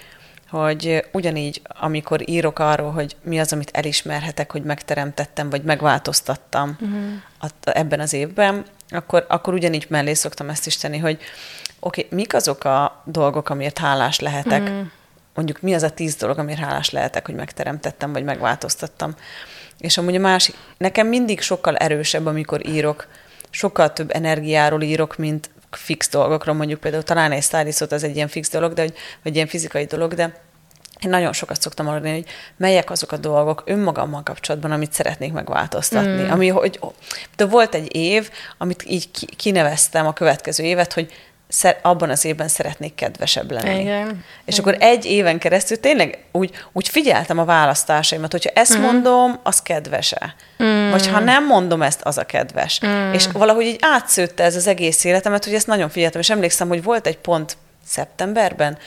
hogy 0.51 1.05
ugyanígy, 1.13 1.63
amikor 1.65 2.29
írok 2.29 2.59
arról, 2.59 2.91
hogy 2.91 3.17
mi 3.23 3.41
az, 3.41 3.53
amit 3.53 3.71
elismerhetek, 3.73 4.53
hogy 4.53 4.63
megteremtettem, 4.63 5.51
vagy 5.51 5.63
megváltoztattam 5.63 6.79
mm. 6.85 7.15
a, 7.41 7.47
ebben 7.63 8.01
az 8.01 8.13
évben, 8.13 8.65
akkor, 8.89 9.25
akkor 9.29 9.55
ugyanígy 9.55 9.87
mellé 9.89 10.15
szoktam 10.15 10.49
ezt 10.49 10.67
is 10.67 10.77
tenni, 10.77 10.99
hogy 10.99 11.19
oké, 11.81 12.05
okay, 12.05 12.19
mik 12.19 12.35
azok 12.35 12.65
a 12.65 13.03
dolgok, 13.05 13.49
amiért 13.49 13.79
hálás 13.79 14.21
lehetek, 14.21 14.71
mm. 14.71 14.81
mondjuk 15.35 15.61
mi 15.61 15.75
az 15.75 15.83
a 15.83 15.91
tíz 15.91 16.15
dolog, 16.15 16.39
amiért 16.39 16.61
hálás 16.61 16.91
lehetek, 16.91 17.27
hogy 17.27 17.35
megteremtettem, 17.35 18.13
vagy 18.13 18.25
megváltoztattam. 18.25 19.15
És 19.79 19.99
amúgy 19.99 20.15
a 20.15 20.21
másik, 20.21 20.55
nekem 20.79 21.07
mindig 21.07 21.41
sokkal 21.41 21.77
erősebb, 21.77 22.27
amikor 22.27 22.67
írok, 22.69 23.07
sokkal 23.53 23.93
több 23.93 24.11
energiáról 24.15 24.83
írok, 24.83 25.17
mint 25.17 25.51
fix 25.71 26.09
dolgokról, 26.09 26.55
mondjuk 26.55 26.81
például 26.81 27.03
talán 27.03 27.33
egy 27.33 27.43
stylistot 27.43 27.93
az 27.93 28.05
egy 28.05 28.17
ilyen 28.17 28.29
fix 28.29 28.51
dolog, 28.51 28.73
de 28.73 28.83
hogy, 28.83 28.95
vagy 29.23 29.35
ilyen 29.35 29.47
fizikai 29.47 29.85
dolog, 29.85 30.15
de 30.15 30.41
én 31.05 31.11
nagyon 31.11 31.33
sokat 31.33 31.61
szoktam 31.61 31.89
arra 31.89 32.11
hogy 32.11 32.27
melyek 32.57 32.91
azok 32.91 33.13
a 33.13 33.17
dolgok 33.17 33.63
önmagammal 33.67 34.23
kapcsolatban, 34.23 34.71
amit 34.71 34.93
szeretnék 34.93 35.33
megváltoztatni. 35.33 36.23
Mm. 36.23 36.31
Ami, 36.31 36.49
hogy, 36.49 36.81
de 37.37 37.47
volt 37.47 37.75
egy 37.75 37.97
év, 37.97 38.31
amit 38.59 38.85
így 38.87 39.37
kineveztem 39.37 40.07
a 40.07 40.13
következő 40.13 40.65
évet, 40.65 40.93
hogy 40.93 41.13
abban 41.83 42.11
az 42.11 42.25
évben 42.25 42.49
szeretnék 42.49 42.95
kedvesebb 42.95 43.51
lenni. 43.51 43.81
Igen. 43.81 44.25
És 44.45 44.59
Igen. 44.59 44.69
akkor 44.69 44.83
egy 44.87 45.05
éven 45.05 45.39
keresztül 45.39 45.81
tényleg 45.81 46.25
úgy, 46.33 46.51
úgy 46.73 46.89
figyeltem 46.89 47.39
a 47.39 47.45
választásaimat, 47.45 48.33
hogyha 48.33 48.51
ezt 48.55 48.79
mm. 48.79 48.81
mondom, 48.81 49.41
az 49.43 49.63
kedvese. 49.63 50.35
Mm. 50.63 50.91
Vagy 50.91 51.09
ha 51.09 51.19
nem 51.19 51.47
mondom 51.47 51.83
ezt, 51.83 52.03
az 52.03 52.19
a 52.19 52.25
kedves. 52.25 52.81
Mm. 52.87 53.13
És 53.13 53.27
valahogy 53.27 53.65
így 53.65 53.79
átszőtte 53.81 54.45
ez 54.45 54.57
az 54.57 54.67
egész 54.67 55.05
életemet, 55.05 55.45
hogy 55.45 55.55
ezt 55.55 55.67
nagyon 55.67 55.89
figyeltem. 55.89 56.21
És 56.21 56.31
emlékszem, 56.31 56.69
hogy 56.69 56.83
volt 56.83 57.07
egy 57.07 57.19
pont 57.19 57.57
szeptemberben, 57.87 58.79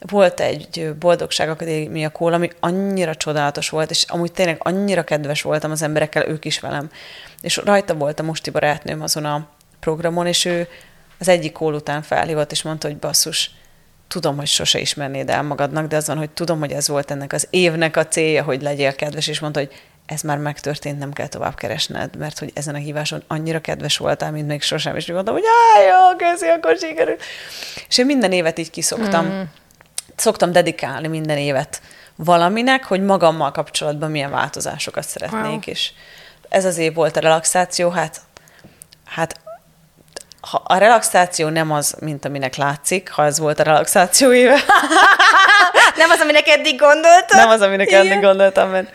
volt 0.00 0.40
egy 0.40 0.94
Boldogság 0.98 1.48
Akadémia 1.48 2.10
kól, 2.10 2.32
ami 2.32 2.50
annyira 2.60 3.14
csodálatos 3.14 3.68
volt, 3.68 3.90
és 3.90 4.04
amúgy 4.08 4.32
tényleg 4.32 4.56
annyira 4.58 5.02
kedves 5.02 5.42
voltam 5.42 5.70
az 5.70 5.82
emberekkel, 5.82 6.28
ők 6.28 6.44
is 6.44 6.60
velem. 6.60 6.90
És 7.40 7.56
rajta 7.56 7.94
volt 7.94 8.20
a 8.20 8.22
mosti 8.22 8.50
barátnőm 8.50 9.02
azon 9.02 9.24
a 9.24 9.48
programon, 9.80 10.26
és 10.26 10.44
ő 10.44 10.68
az 11.20 11.28
egyik 11.28 11.52
kól 11.52 11.74
után 11.74 12.02
felhívott, 12.02 12.52
és 12.52 12.62
mondta, 12.62 12.86
hogy 12.86 12.96
basszus, 12.96 13.50
tudom, 14.08 14.36
hogy 14.36 14.46
sose 14.46 14.78
ismernéd 14.78 15.30
el 15.30 15.42
magadnak, 15.42 15.86
de 15.86 15.96
azon, 15.96 16.16
hogy 16.16 16.30
tudom, 16.30 16.58
hogy 16.58 16.72
ez 16.72 16.88
volt 16.88 17.10
ennek 17.10 17.32
az 17.32 17.46
évnek 17.50 17.96
a 17.96 18.06
célja, 18.06 18.42
hogy 18.42 18.62
legyél 18.62 18.94
kedves, 18.94 19.26
és 19.26 19.40
mondta, 19.40 19.58
hogy 19.58 19.72
ez 20.06 20.22
már 20.22 20.38
megtörtént, 20.38 20.98
nem 20.98 21.12
kell 21.12 21.26
tovább 21.26 21.54
keresned, 21.54 22.16
mert 22.16 22.38
hogy 22.38 22.50
ezen 22.54 22.74
a 22.74 22.78
híváson 22.78 23.22
annyira 23.26 23.60
kedves 23.60 23.96
voltál, 23.96 24.30
mint 24.30 24.46
még 24.46 24.62
sosem, 24.62 24.96
és 24.96 25.06
mondtam, 25.06 25.34
hogy 25.34 25.44
áj, 25.76 25.84
jó, 25.84 26.16
köszi, 26.16 26.46
akkor 26.46 26.76
sikerül. 26.76 27.16
És 27.88 27.98
én 27.98 28.06
minden 28.06 28.32
évet 28.32 28.58
így 28.58 28.70
kiszoktam. 28.70 29.26
Mm. 29.26 29.40
Szoktam 30.16 30.52
dedikálni 30.52 31.08
minden 31.08 31.36
évet 31.36 31.80
valaminek, 32.16 32.84
hogy 32.84 33.02
magammal 33.02 33.50
kapcsolatban 33.50 34.10
milyen 34.10 34.30
változásokat 34.30 35.08
szeretnék, 35.08 35.42
wow. 35.42 35.60
és 35.64 35.92
ez 36.48 36.64
az 36.64 36.78
év 36.78 36.94
volt 36.94 37.16
a 37.16 37.20
relaxáció, 37.20 37.88
hát, 37.88 38.20
hát 39.04 39.40
ha 40.40 40.62
a 40.64 40.76
relaxáció 40.76 41.48
nem 41.48 41.72
az, 41.72 41.94
mint 42.00 42.24
aminek 42.24 42.56
látszik, 42.56 43.10
ha 43.10 43.24
ez 43.24 43.38
volt 43.38 43.60
a 43.60 43.62
relaxáció 43.62 44.32
éve. 44.32 44.54
nem 45.96 46.10
az, 46.10 46.20
aminek 46.20 46.48
eddig 46.48 46.78
gondoltam. 46.78 47.38
Nem 47.38 47.48
az, 47.48 47.60
aminek 47.60 47.86
Igen. 47.86 48.06
eddig 48.06 48.20
gondoltam, 48.20 48.70
mert 48.70 48.92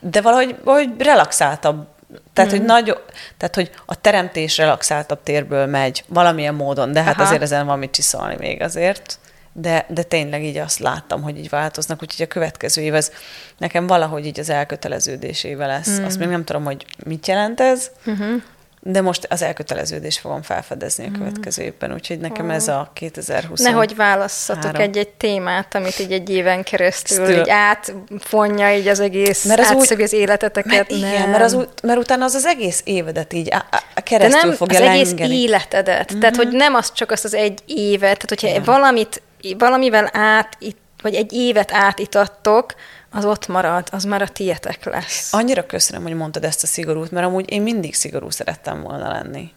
de 0.00 0.20
valahogy, 0.20 0.56
valahogy 0.64 0.90
relaxáltabb. 0.98 1.86
Tehát, 2.32 2.50
mm. 2.50 2.56
hogy 2.56 2.64
nagy, 2.64 2.98
tehát, 3.36 3.54
hogy 3.54 3.70
a 3.86 4.00
teremtés 4.00 4.56
relaxáltabb 4.56 5.22
térből 5.22 5.66
megy 5.66 6.04
valamilyen 6.08 6.54
módon, 6.54 6.92
de 6.92 7.02
hát 7.02 7.14
Aha. 7.14 7.22
azért 7.22 7.42
ezen 7.42 7.66
van 7.66 7.78
mit 7.78 7.90
csiszolni 7.90 8.36
még 8.38 8.62
azért. 8.62 9.18
De, 9.52 9.86
de 9.88 10.02
tényleg 10.02 10.44
így 10.44 10.56
azt 10.56 10.78
láttam, 10.78 11.22
hogy 11.22 11.38
így 11.38 11.48
változnak, 11.48 12.02
úgyhogy 12.02 12.24
a 12.24 12.28
következő 12.28 12.82
év 12.82 12.94
ez 12.94 13.12
nekem 13.58 13.86
valahogy 13.86 14.26
így 14.26 14.40
az 14.40 14.50
elköteleződésével 14.50 15.68
lesz. 15.68 16.00
Mm. 16.00 16.04
Azt 16.04 16.18
még 16.18 16.28
nem 16.28 16.44
tudom, 16.44 16.64
hogy 16.64 16.86
mit 17.04 17.26
jelent 17.26 17.60
ez, 17.60 17.90
uh-huh 18.06 18.42
de 18.80 19.00
most 19.00 19.26
az 19.30 19.42
elköteleződést 19.42 20.18
fogom 20.18 20.42
felfedezni 20.42 21.04
a 21.04 21.08
mhm. 21.08 21.18
következő 21.18 21.62
évben, 21.62 21.92
úgyhogy 21.92 22.18
nekem 22.18 22.50
ez 22.50 22.68
a 22.68 22.90
2020. 22.92 23.60
Nehogy 23.60 23.96
válasszatok 23.96 24.78
egy-egy 24.78 25.08
témát, 25.08 25.74
amit 25.74 25.98
így 25.98 26.12
egy 26.12 26.30
éven 26.30 26.62
keresztül 26.62 27.24
Stől... 27.24 27.40
így 27.40 27.50
átfonja 27.50 28.76
így 28.76 28.88
az 28.88 29.00
egész, 29.00 29.44
mert 29.44 29.60
az 29.60 29.66
átszövi 29.66 30.02
az 30.02 30.12
életeteket. 30.12 30.72
Mert, 30.72 30.90
nem. 30.90 30.98
igen, 30.98 31.28
mert, 31.28 31.42
az, 31.42 31.66
mert 31.82 31.98
utána 31.98 32.24
az 32.24 32.34
az 32.34 32.46
egész 32.46 32.80
évedet 32.84 33.32
így 33.32 33.54
a, 33.54 33.64
a 33.94 34.00
keresztül 34.00 34.40
De 34.40 34.46
nem 34.46 34.56
fogja 34.56 34.78
az 34.78 34.84
lengeni. 34.84 35.22
egész 35.22 35.42
életedet. 35.42 36.10
Mm-hmm. 36.10 36.20
Tehát, 36.20 36.36
hogy 36.36 36.48
nem 36.48 36.74
az 36.74 36.92
csak 36.92 37.10
azt 37.10 37.24
az 37.24 37.34
egy 37.34 37.60
évet, 37.66 38.00
tehát 38.00 38.28
hogyha 38.28 38.48
igen. 38.48 38.62
valamit, 38.62 39.22
valamivel 39.58 40.10
át, 40.12 40.58
vagy 41.02 41.14
egy 41.14 41.32
évet 41.32 41.72
átitattok, 41.72 42.74
az 43.16 43.24
ott 43.24 43.46
marad, 43.46 43.88
az 43.92 44.04
már 44.04 44.22
a 44.22 44.28
tietek 44.28 44.84
lesz. 44.84 45.32
Annyira 45.32 45.66
köszönöm, 45.66 46.02
hogy 46.02 46.14
mondtad 46.14 46.44
ezt 46.44 46.62
a 46.62 46.66
szigorút, 46.66 47.10
mert 47.10 47.26
amúgy 47.26 47.50
én 47.50 47.62
mindig 47.62 47.94
szigorú 47.94 48.30
szerettem 48.30 48.82
volna 48.82 49.08
lenni. 49.08 49.52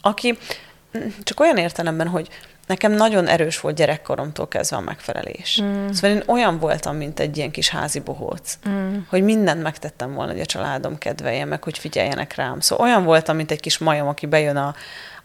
Aki 0.00 0.38
csak 1.22 1.40
olyan 1.40 1.56
értelemben, 1.56 2.08
hogy 2.08 2.28
nekem 2.66 2.92
nagyon 2.92 3.26
erős 3.26 3.60
volt 3.60 3.76
gyerekkoromtól 3.76 4.48
kezdve 4.48 4.76
a 4.76 4.80
megfelelés. 4.80 5.60
Mm. 5.62 5.90
Szóval 5.90 6.10
én 6.10 6.22
olyan 6.26 6.58
voltam, 6.58 6.96
mint 6.96 7.20
egy 7.20 7.36
ilyen 7.36 7.50
kis 7.50 7.68
házi 7.68 8.00
bohóc, 8.00 8.58
mm. 8.68 8.96
hogy 9.08 9.22
mindent 9.22 9.62
megtettem 9.62 10.14
volna, 10.14 10.32
hogy 10.32 10.40
a 10.40 10.46
családom 10.46 10.98
kedveljen 10.98 11.48
meg, 11.48 11.64
hogy 11.64 11.78
figyeljenek 11.78 12.34
rám. 12.34 12.60
Szóval 12.60 12.86
olyan 12.86 13.04
voltam, 13.04 13.36
mint 13.36 13.50
egy 13.50 13.60
kis 13.60 13.78
majom, 13.78 14.08
aki 14.08 14.26
bejön 14.26 14.56
a, 14.56 14.74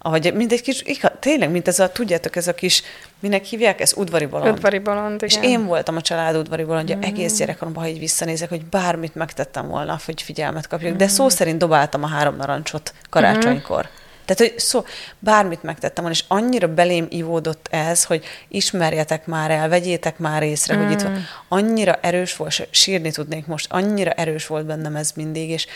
ahogy, 0.04 0.34
mint 0.34 0.52
egy 0.52 0.62
kis, 0.62 0.84
tényleg, 1.20 1.50
mint 1.50 1.68
ez 1.68 1.80
a, 1.80 1.92
tudjátok, 1.92 2.36
ez 2.36 2.48
a 2.48 2.54
kis, 2.54 2.84
minek 3.20 3.44
hívják, 3.44 3.82
ez 3.82 3.94
udvari 3.96 4.26
bolond. 4.26 4.54
Udvari 4.54 4.80
bolond, 4.80 5.24
igen. 5.24 5.28
És 5.44 5.50
én 5.50 5.66
voltam 5.66 5.96
a 5.96 6.02
család 6.02 6.36
udvari 6.36 6.64
bolondja 6.64 6.96
mm. 6.96 7.02
egész 7.02 7.38
gyerekkoromban, 7.38 7.84
ha 7.84 7.90
így 7.90 8.00
visszanézek, 8.00 8.50
hogy 8.50 8.66
bármit 8.66 9.16
megtettem 9.16 9.68
volna, 9.68 10.00
hogy 10.06 10.22
figyelmet 10.22 10.68
kapjak, 10.68 10.94
mm. 10.94 10.98
de 10.98 11.08
szó 11.08 11.30
szerint 11.30 11.58
dobáltam 11.58 12.04
a 12.04 12.08
három 12.08 12.36
narancsot 12.36 12.94
karácsonykor. 13.10 13.86
Mm. 13.86 14.01
Tehát, 14.36 14.52
hogy 14.52 14.60
szó, 14.60 14.86
bármit 15.20 15.64
megtettem 15.64 16.04
volna, 16.04 16.20
és 16.20 16.26
annyira 16.28 16.68
belém 16.68 17.08
ivódott 17.10 17.68
ez, 17.70 18.04
hogy 18.04 18.26
ismerjetek 18.48 19.26
már 19.26 19.52
el, 19.52 19.70
vegyétek 19.70 20.18
már 20.18 20.44
észre, 20.44 20.76
mm. 20.76 20.84
hogy 20.84 20.92
itt 20.92 21.02
van. 21.02 21.12
Mm. 21.12 21.18
Annyira 21.48 22.00
erős 22.02 22.36
volt, 22.36 22.68
sírni 22.72 23.12
tudnék 23.12 23.46
most, 23.46 23.68
annyira 23.70 24.12
erős 24.12 24.48
volt 24.48 24.66
bennem 24.66 24.96
ez 24.96 25.12
mindig, 25.16 25.50
és, 25.50 25.68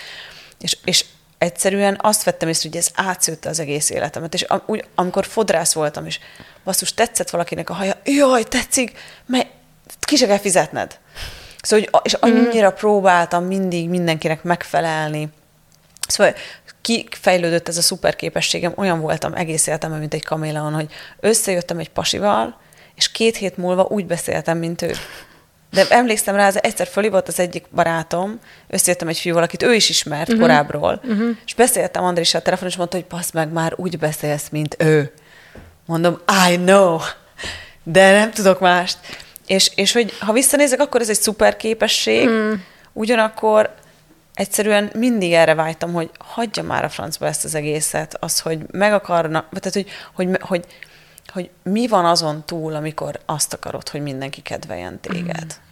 és, 0.60 0.78
és 0.84 1.06
egyszerűen 1.38 1.98
azt 2.02 2.24
vettem 2.24 2.50
észre, 2.50 2.70
hogy 2.70 2.78
ez 2.78 2.90
átszőtte 2.94 3.50
az 3.50 3.60
egész 3.60 3.90
életemet. 3.90 4.34
És 4.34 4.42
am, 4.42 4.62
úgy, 4.66 4.86
amikor 4.96 5.26
fodrász 5.26 5.74
voltam, 5.74 6.06
és 6.06 6.20
basszus, 6.64 6.94
tetszett 6.94 7.30
valakinek 7.30 7.70
a 7.70 7.74
haja, 7.74 7.94
jaj, 8.04 8.44
tetszik, 8.44 8.98
mert 9.26 9.48
ki 10.00 10.16
se 10.16 10.28
kell 10.28 10.40
fizetned. 10.40 11.00
Szóval, 11.62 11.86
hogy, 11.92 12.02
és 12.04 12.18
mhm. 12.20 12.36
annyira 12.36 12.70
mm. 12.70 12.76
próbáltam 12.76 13.46
mindig 13.46 13.90
mindenkinek 13.90 14.44
megfelelni. 14.44 15.30
Szóval 16.08 16.34
kifejlődött 16.86 17.68
ez 17.68 17.78
a 17.78 17.82
szuper 17.82 18.16
képességem, 18.16 18.74
olyan 18.76 19.00
voltam 19.00 19.34
egész 19.34 19.68
életemben, 19.68 20.00
mint 20.00 20.14
egy 20.14 20.24
kaméleon, 20.24 20.74
hogy 20.74 20.92
összejöttem 21.20 21.80
egy 21.80 21.90
pasival, 21.90 22.58
és 22.96 23.12
két 23.12 23.36
hét 23.38 23.58
múlva 23.58 23.88
úgy 23.90 24.06
beszéltem, 24.06 24.58
mint 24.58 24.82
ő. 24.82 24.92
De 25.72 25.86
emlékszem 25.90 26.36
rá, 26.36 26.50
egyszer 26.50 26.88
fölhívott 26.88 27.28
az 27.28 27.40
egyik 27.40 27.66
barátom, 27.72 28.40
összejöttem 28.68 29.08
egy 29.08 29.18
fiúval, 29.18 29.44
akit 29.44 29.64
ő 29.64 29.74
is 29.74 29.90
ismert 29.90 30.28
uh-huh. 30.28 30.42
korábbról, 30.42 31.02
uh-huh. 31.04 31.30
és 31.46 31.54
beszéltem 31.54 32.04
Andrissal 32.04 32.40
a 32.40 32.44
telefonon, 32.44 32.72
és 32.72 32.78
mondta, 32.78 32.98
hogy 32.98 33.06
passz 33.06 33.32
meg, 33.32 33.52
már 33.52 33.74
úgy 33.76 33.98
beszélsz, 33.98 34.50
mint 34.50 34.76
ő. 34.80 35.12
Mondom, 35.86 36.20
I 36.50 36.56
know, 36.56 37.00
de 37.84 38.12
nem 38.12 38.32
tudok 38.32 38.60
mást. 38.60 38.98
És, 39.48 39.72
és 39.76 39.92
hogy 39.92 40.14
ha 40.20 40.34
visszanézek, 40.34 40.80
akkor 40.80 41.02
ez 41.02 41.10
egy 41.10 41.22
szuper 41.22 41.56
képesség, 41.56 42.28
mm. 42.30 42.54
ugyanakkor 42.94 43.74
egyszerűen 44.36 44.92
mindig 44.94 45.34
erre 45.34 45.54
vágytam, 45.54 45.94
hogy 45.94 46.10
hagyja 46.18 46.64
már 46.64 46.84
a 46.84 46.90
francba 46.90 47.26
ezt 47.26 47.46
az 47.46 47.56
egészet, 47.56 48.18
az, 48.20 48.40
hogy 48.40 48.60
meg 48.72 48.94
akarna, 48.94 49.46
tehát 49.50 49.74
hogy, 49.74 49.88
hogy, 50.14 50.42
hogy, 50.42 50.66
hogy 51.28 51.50
mi 51.64 51.88
van 51.88 52.06
azon 52.06 52.46
túl, 52.46 52.74
amikor 52.74 53.20
azt 53.26 53.54
akarod, 53.54 53.90
hogy 53.90 54.02
mindenki 54.02 54.42
kedveljen 54.42 55.00
téged. 55.00 55.46
Mm. 55.46 55.65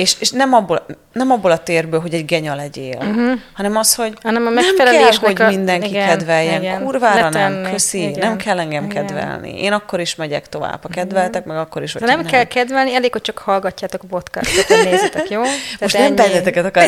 És, 0.00 0.14
és 0.18 0.30
nem, 0.30 0.52
abból, 0.54 0.86
nem 1.12 1.30
abból 1.30 1.50
a 1.50 1.58
térből, 1.58 2.00
hogy 2.00 2.14
egy 2.14 2.24
genya 2.24 2.54
legyél, 2.54 2.96
uh-huh. 2.96 3.32
hanem 3.52 3.76
az, 3.76 3.94
hogy 3.94 4.12
hanem 4.22 4.46
a 4.46 4.50
nem 4.50 4.76
kell, 4.76 5.12
hogy 5.20 5.56
mindenki 5.56 5.88
igen, 5.88 6.08
kedveljen. 6.08 6.62
Igen, 6.62 6.84
Kurvára 6.84 7.24
letenni, 7.24 7.60
nem, 7.60 7.72
köszi, 7.72 8.08
igen, 8.08 8.28
nem 8.28 8.36
kell 8.36 8.58
engem 8.58 8.84
igen. 8.84 9.06
kedvelni. 9.06 9.62
Én 9.62 9.72
akkor 9.72 10.00
is 10.00 10.14
megyek 10.14 10.48
tovább. 10.48 10.82
Ha 10.82 10.88
kedveltek, 10.88 11.44
meg 11.44 11.56
akkor 11.56 11.82
is, 11.82 11.92
hogy 11.92 12.02
nem, 12.02 12.20
nem 12.20 12.26
kell 12.26 12.44
kedvelni, 12.44 12.94
elég, 12.94 13.12
hogy 13.12 13.20
csak 13.20 13.38
hallgatjátok 13.38 14.02
a 14.02 14.06
podcastot, 14.06 14.68
nézitek, 14.68 15.30
jó? 15.30 15.42
Tehát 15.78 15.80
most 15.80 15.98
nem 15.98 16.14
benneteket, 16.14 16.64
akar, 16.64 16.84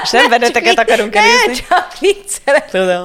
most 0.00 0.12
nem 0.12 0.28
benneteket 0.38 0.78
akarunk 0.78 1.16
elérni. 1.16 1.54
csak 1.68 1.98
viccelek. 2.00 2.70
Tudom. 2.70 3.02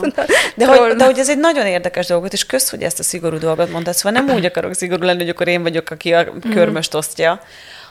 De 0.56 0.66
hogy, 0.66 0.96
de 0.96 1.06
hogy 1.06 1.20
ez 1.20 1.30
egy 1.30 1.40
nagyon 1.40 1.66
érdekes 1.66 2.08
dolog, 2.08 2.28
és 2.32 2.46
kösz, 2.46 2.70
hogy 2.70 2.82
ezt 2.82 3.00
a 3.00 3.04
szigorú 3.04 3.38
dolgot 3.38 3.72
mondtad. 3.72 3.94
Szóval 3.94 4.22
nem 4.22 4.36
úgy 4.36 4.46
akarok 4.46 4.74
szigorú 4.74 5.06
lenni, 5.06 5.20
hogy 5.20 5.30
akkor 5.30 5.48
én 5.48 5.62
vagyok, 5.62 5.90
aki 5.90 6.14
a 6.14 6.24
mhm. 6.24 6.52
körmöst 6.52 6.94
osztja, 6.94 7.42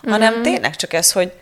hanem 0.08 0.42
tényleg 0.42 0.76
csak 0.76 0.92
ez, 0.92 1.12
hogy 1.12 1.32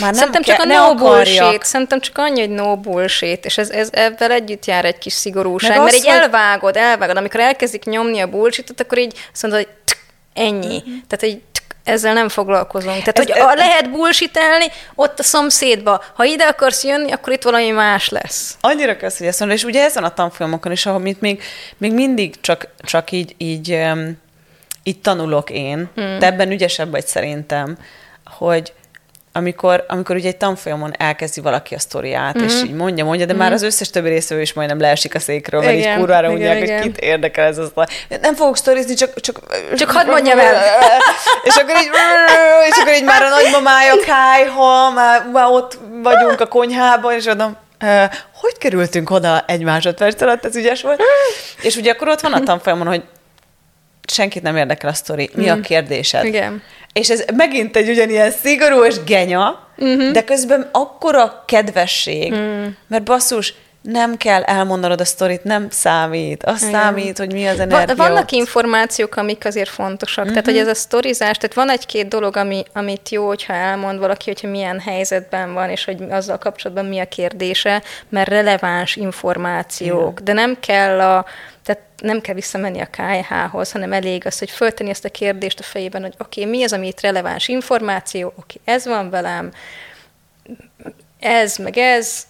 már 0.00 0.10
nem 0.10 0.18
Szerintem 0.18 0.42
csak 0.42 0.60
a 0.60 0.64
no 0.64 0.94
bullshit, 0.94 1.64
szerintem 1.64 2.00
csak 2.00 2.18
annyi, 2.18 2.40
hogy 2.40 2.50
no 2.50 2.76
bullshit, 2.76 3.44
és 3.44 3.58
ez, 3.58 3.70
ez 3.70 3.88
ebben 3.92 4.30
együtt 4.30 4.64
jár 4.64 4.84
egy 4.84 4.98
kis 4.98 5.12
szigorúság, 5.12 5.70
Meg 5.70 5.78
mert 5.78 5.92
az, 5.92 5.98
így 5.98 6.06
hogy... 6.06 6.18
elvágod, 6.18 6.76
elvágod, 6.76 7.16
amikor 7.16 7.40
elkezdik 7.40 7.84
nyomni 7.84 8.20
a 8.20 8.26
bullshitot, 8.26 8.80
akkor 8.80 8.98
így 8.98 9.12
azt 9.32 9.42
mondod, 9.42 9.60
hogy 9.60 9.68
tk, 9.84 9.98
ennyi. 10.34 10.82
Mm-hmm. 10.86 10.98
Tehát 11.08 11.22
egy 11.22 11.42
ezzel 11.84 12.14
nem 12.14 12.28
foglalkozunk. 12.28 12.98
Tehát, 12.98 13.18
ez, 13.18 13.26
hogy 13.26 13.36
ez, 13.36 13.58
lehet 13.58 13.90
bullshitelni 13.90 14.64
ott 14.94 15.18
a 15.18 15.22
szomszédba. 15.22 16.04
Ha 16.14 16.24
ide 16.24 16.44
akarsz 16.44 16.84
jönni, 16.84 17.12
akkor 17.12 17.32
itt 17.32 17.42
valami 17.42 17.70
más 17.70 18.08
lesz. 18.08 18.56
Annyira 18.60 18.96
kösz, 18.96 19.18
hogy 19.18 19.26
ezt 19.26 19.40
mondod, 19.40 19.58
és 19.58 19.64
ugye 19.64 19.84
ezen 19.84 20.04
a 20.04 20.14
tanfolyamokon 20.14 20.72
is, 20.72 20.86
ahol 20.86 20.98
még, 20.98 21.42
még 21.76 21.92
mindig 21.92 22.40
csak, 22.40 22.68
csak 22.78 23.10
így, 23.10 23.34
így, 23.38 23.80
így 24.82 25.00
tanulok 25.00 25.50
én, 25.50 25.90
hmm. 25.94 26.18
te 26.18 26.26
ebben 26.26 26.50
ügyesebb 26.50 26.90
vagy 26.90 27.06
szerintem, 27.06 27.76
hogy 28.24 28.72
amikor, 29.36 29.84
amikor 29.88 30.16
ugye 30.16 30.28
egy 30.28 30.36
tanfolyamon 30.36 30.92
elkezdi 30.98 31.40
valaki 31.40 31.74
a 31.74 31.78
sztoriát, 31.78 32.36
mm-hmm. 32.36 32.46
és 32.46 32.54
mhm. 32.54 32.64
így 32.64 32.74
mondja, 32.74 33.04
mondja, 33.04 33.26
de 33.26 33.32
mm-hmm. 33.32 33.42
már 33.42 33.52
az 33.52 33.62
összes 33.62 33.90
többi 33.90 34.08
részről 34.08 34.40
is 34.40 34.52
majdnem 34.52 34.80
leesik 34.80 35.14
a 35.14 35.18
székről, 35.18 35.60
mert 35.60 35.72
igen, 35.72 35.90
így 35.90 35.98
kurvára 35.98 36.28
mondják, 36.28 36.62
igen. 36.62 36.76
hogy 36.76 36.86
kit 36.86 36.98
érdekel 36.98 37.46
ez 37.46 37.58
az. 37.58 37.72
Nem 38.20 38.34
fogok 38.34 38.56
sztorizni, 38.56 38.94
csak... 38.94 39.20
Csak, 39.20 39.40
csak 39.76 39.90
hadd 39.90 40.06
mondjam 40.06 40.38
el. 40.38 40.54
és 41.48 41.54
akkor 41.54 41.74
így, 41.82 41.90
és 42.68 42.78
akkor 42.78 42.94
így 42.94 43.04
már 43.04 43.22
a 43.22 43.28
nagymamája 43.28 43.94
kájha, 44.06 44.90
már, 44.90 45.26
már 45.32 45.46
ott 45.50 45.78
vagyunk 46.02 46.40
a 46.40 46.46
konyhában, 46.46 47.14
és 47.14 47.26
adom, 47.26 47.56
hogy 48.34 48.58
kerültünk 48.58 49.10
oda 49.10 49.44
egy 49.46 49.62
másodperc 49.62 50.22
alatt, 50.22 50.44
ez 50.44 50.56
ügyes 50.56 50.82
volt. 50.82 51.02
és 51.62 51.76
ugye 51.76 51.90
akkor 51.90 52.08
ott 52.08 52.20
van 52.20 52.32
a 52.32 52.40
tanfolyamon, 52.40 52.86
hogy 52.86 53.02
senkit 54.12 54.42
nem 54.42 54.56
érdekel 54.56 54.90
a 54.90 54.92
sztori. 54.92 55.30
Mi 55.34 55.48
a 55.48 55.56
mm. 55.56 55.60
kérdésed? 55.60 56.24
Igen. 56.24 56.62
És 56.92 57.10
ez 57.10 57.24
megint 57.36 57.76
egy 57.76 57.88
ugyanilyen 57.88 58.30
szigorú 58.30 58.84
és 58.84 59.04
genya, 59.04 59.68
uh-huh. 59.76 60.10
de 60.10 60.24
közben 60.24 60.68
akkora 60.72 61.44
kedvesség, 61.46 62.32
uh-huh. 62.32 62.66
mert 62.88 63.04
basszus, 63.04 63.54
nem 63.84 64.16
kell 64.16 64.42
elmondanod 64.42 65.00
a 65.00 65.04
sztorit, 65.04 65.44
nem 65.44 65.70
számít. 65.70 66.44
Az 66.44 66.62
Igen. 66.62 66.80
számít, 66.80 67.18
hogy 67.18 67.32
mi 67.32 67.46
az 67.46 67.60
energia. 67.60 67.94
Vannak 67.94 68.30
információk, 68.30 69.16
amik 69.16 69.44
azért 69.44 69.68
fontosak. 69.68 70.24
Uh-huh. 70.24 70.28
Tehát, 70.28 70.44
hogy 70.44 70.54
mhm. 70.54 70.62
ez 70.62 70.76
a 70.76 70.80
sztorizás, 70.80 71.36
tehát 71.36 71.54
van 71.54 71.70
egy-két 71.70 72.08
dolog, 72.08 72.36
ami, 72.36 72.64
amit 72.72 73.08
jó, 73.08 73.26
hogyha 73.26 73.52
elmond 73.52 73.98
valaki, 73.98 74.30
hogyha 74.30 74.48
milyen 74.48 74.80
helyzetben 74.80 75.52
van, 75.52 75.70
és 75.70 75.84
hogy 75.84 76.02
azzal 76.10 76.38
kapcsolatban 76.38 76.86
mi 76.86 76.98
a 76.98 77.08
kérdése, 77.08 77.82
mert 78.08 78.28
releváns 78.28 78.96
információk. 78.96 80.20
Igen. 80.20 80.24
De 80.24 80.32
nem 80.32 80.56
kell 80.60 81.00
a 81.00 81.24
tehát 81.64 81.82
nem 82.02 82.20
kell 82.20 82.34
visszamenni 82.34 82.80
a 82.80 82.88
KH-hoz, 82.90 83.72
hanem 83.72 83.92
elég 83.92 84.26
az, 84.26 84.38
hogy 84.38 84.50
föltenni 84.50 84.90
ezt 84.90 85.04
a 85.04 85.08
kérdést 85.08 85.58
a 85.58 85.62
fejében, 85.62 86.02
hogy 86.02 86.14
oké, 86.18 86.40
okay, 86.40 86.52
mi 86.52 86.64
az, 86.64 86.72
ami 86.72 86.86
itt 86.86 87.00
releváns 87.00 87.48
információ, 87.48 88.26
oké, 88.36 88.60
okay, 88.60 88.74
ez 88.74 88.86
van 88.86 89.10
velem, 89.10 89.52
ez, 91.20 91.56
meg 91.56 91.78
ez, 91.78 92.26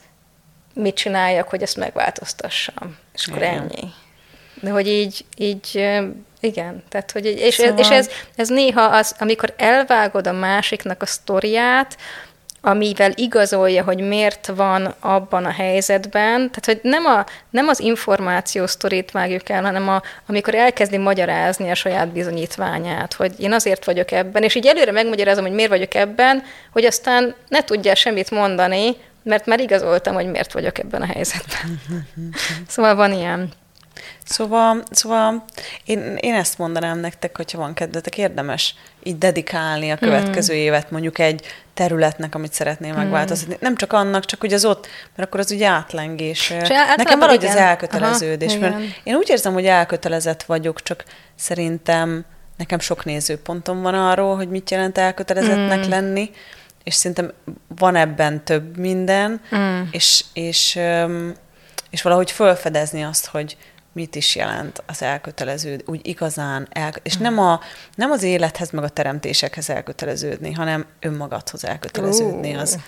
mit 0.75 0.95
csináljak, 0.95 1.49
hogy 1.49 1.63
ezt 1.63 1.77
megváltoztassam. 1.77 2.97
És 3.15 3.27
akkor 3.27 3.43
igen. 3.43 3.55
ennyi. 3.55 3.93
De 4.61 4.71
hogy 4.71 4.89
így, 4.89 5.25
így 5.37 5.91
igen, 6.41 6.83
tehát 6.89 7.11
hogy 7.11 7.27
és, 7.27 7.55
szóval... 7.55 7.79
és 7.79 7.89
ez, 7.89 8.09
ez 8.37 8.49
néha 8.49 8.83
az, 8.83 9.15
amikor 9.19 9.55
elvágod 9.57 10.27
a 10.27 10.33
másiknak 10.33 11.03
a 11.03 11.07
sztoriát, 11.07 11.97
amivel 12.61 13.13
igazolja, 13.15 13.85
hogy 13.85 14.01
miért 14.01 14.47
van 14.57 14.95
abban 15.01 15.45
a 15.45 15.51
helyzetben. 15.51 16.51
Tehát, 16.51 16.65
hogy 16.65 16.81
nem, 16.83 17.05
a, 17.05 17.25
nem 17.51 17.69
az 17.69 17.81
információ 17.81 18.67
sztorit 18.67 19.11
vágjuk 19.11 19.49
el, 19.49 19.63
hanem 19.63 19.89
a, 19.89 20.03
amikor 20.27 20.55
elkezdi 20.55 20.97
magyarázni 20.97 21.71
a 21.71 21.75
saját 21.75 22.09
bizonyítványát, 22.09 23.15
hogy 23.15 23.33
én 23.39 23.53
azért 23.53 23.85
vagyok 23.85 24.11
ebben, 24.11 24.43
és 24.43 24.55
így 24.55 24.67
előre 24.67 24.93
megmagyarázom, 24.93 25.45
hogy 25.45 25.55
miért 25.55 25.71
vagyok 25.71 25.95
ebben, 25.95 26.43
hogy 26.73 26.85
aztán 26.85 27.35
ne 27.49 27.65
tudja 27.65 27.95
semmit 27.95 28.31
mondani, 28.31 28.97
mert 29.25 29.47
már 29.47 29.61
igazoltam, 29.61 30.15
hogy 30.15 30.31
miért 30.31 30.53
vagyok 30.53 30.79
ebben 30.79 31.03
a 31.03 31.07
helyzetben. 31.07 31.81
szóval 32.69 32.95
van 32.95 33.13
ilyen. 33.13 33.53
Szóval, 34.25 34.83
szóval 34.91 35.45
én, 35.85 36.17
én 36.21 36.35
ezt 36.35 36.59
mondanám 36.59 36.99
nektek, 36.99 37.37
hogyha 37.37 37.59
van 37.59 37.75
kedvetek, 37.75 38.19
érdemes 38.19 38.75
így 39.03 39.19
dedikálni 39.19 39.91
a 39.91 39.97
következő 39.97 40.55
mm. 40.55 40.57
évet 40.57 40.91
mondjuk 40.91 41.19
egy 41.19 41.47
területnek, 41.75 42.35
amit 42.35 42.53
szeretném 42.53 42.93
mm. 42.93 42.97
megváltoztatni. 42.97 43.57
Nem 43.61 43.77
csak 43.77 43.93
annak, 43.93 44.25
csak 44.25 44.41
hogy 44.41 44.53
az 44.53 44.65
ott, 44.65 44.87
mert 45.17 45.29
akkor 45.29 45.41
az 45.41 45.51
ugye 45.51 45.67
átlengés. 45.67 46.53
Nekem 46.97 47.19
valahogy 47.19 47.43
igen. 47.43 47.57
az 47.57 47.63
elköteleződés. 47.63 48.55
Aha, 48.55 48.61
mert 48.61 48.77
én 49.05 49.15
úgy 49.15 49.29
érzem, 49.31 49.53
hogy 49.53 49.67
elkötelezett 49.67 50.43
vagyok, 50.43 50.83
csak 50.83 51.05
szerintem 51.35 52.25
nekem 52.57 52.79
sok 52.79 53.05
nézőpontom 53.05 53.83
van 53.83 53.95
arról, 53.95 54.37
hogy 54.37 54.49
mit 54.49 54.71
jelent 54.71 54.99
elkötelezettnek 54.99 55.87
mm. 55.87 55.91
lenni, 55.91 56.31
és 56.85 56.95
szerintem 56.95 57.33
van 57.69 57.97
ebben 57.97 58.45
több 58.45 58.77
minden, 58.77 59.41
mm. 59.57 59.83
és, 59.91 60.25
és, 60.33 60.79
és 61.91 62.03
valahogy 62.03 62.31
felfedezni 62.31 63.05
azt, 63.05 63.27
hogy 63.27 63.57
mit 63.93 64.15
is 64.15 64.37
jelent 64.37 64.83
az 64.87 65.03
elkötelező, 65.03 65.83
úgy 65.87 66.07
igazán, 66.07 66.69
el, 66.71 66.93
és 67.03 67.17
nem, 67.17 67.39
a, 67.39 67.61
nem 67.95 68.11
az 68.11 68.23
élethez, 68.23 68.71
meg 68.71 68.85
a 68.85 68.89
teremtésekhez 68.89 69.71
elköteleződni, 69.71 70.53
hanem 70.53 70.87
önmagadhoz 71.01 71.65
elköteleződni, 71.65 72.55
az, 72.55 72.79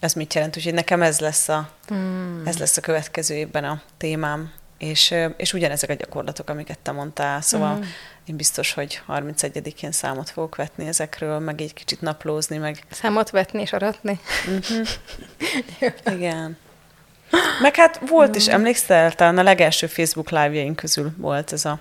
az 0.00 0.12
mit 0.12 0.34
jelent. 0.34 0.56
Úgyhogy 0.56 0.74
nekem 0.74 1.02
ez 1.02 1.20
lesz 1.20 1.48
a, 1.48 1.70
mm. 1.94 2.46
ez 2.46 2.58
lesz 2.58 2.76
a 2.76 2.80
következő 2.80 3.34
évben 3.34 3.64
a 3.64 3.82
témám, 3.96 4.52
és, 4.80 5.14
és 5.36 5.52
ugyanezek 5.52 5.90
a 5.90 5.94
gyakorlatok, 5.94 6.50
amiket 6.50 6.78
te 6.78 6.92
mondtál, 6.92 7.40
szóval 7.40 7.74
mm. 7.74 7.82
én 8.24 8.36
biztos, 8.36 8.72
hogy 8.72 9.02
31-én 9.08 9.92
számot 9.92 10.30
fogok 10.30 10.56
vetni 10.56 10.86
ezekről, 10.86 11.38
meg 11.38 11.60
egy 11.60 11.74
kicsit 11.74 12.00
naplózni, 12.00 12.56
meg... 12.56 12.84
Számot 12.90 13.30
vetni 13.30 13.60
és 13.60 13.72
aratni. 13.72 14.20
Mm-hmm. 14.50 14.82
Igen. 16.16 16.56
Meg 17.62 17.74
hát 17.76 18.00
volt 18.08 18.36
is, 18.36 18.48
emlékszel, 18.48 19.12
talán 19.12 19.38
a 19.38 19.42
legelső 19.42 19.86
Facebook 19.86 20.30
live 20.30 20.74
közül 20.74 21.12
volt 21.16 21.52
ez 21.52 21.64
a 21.64 21.80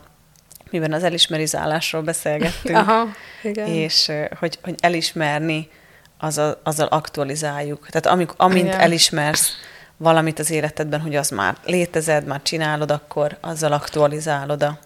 miben 0.70 0.94
az 0.94 1.04
elismerizálásról 1.04 2.02
beszélgettünk. 2.02 2.78
Aha, 2.78 3.08
igen. 3.44 3.68
És 3.68 4.12
hogy, 4.40 4.60
hogy 4.64 4.76
elismerni, 4.80 5.70
azzal, 6.18 6.62
azzal 6.64 6.88
aktualizáljuk. 6.88 7.88
Tehát 7.90 8.06
amik, 8.06 8.32
amint 8.38 8.68
igen. 8.68 8.80
elismersz 8.80 9.54
valamit 10.00 10.40
az 10.40 10.52
életedben, 10.52 11.02
hogy 11.02 11.16
az 11.16 11.30
már 11.30 11.56
létezed, 11.66 12.26
már 12.26 12.42
csinálod, 12.42 12.92
akkor 12.92 13.38
azzal 13.42 13.72
aktualizálod 13.72 14.64
a 14.64 14.80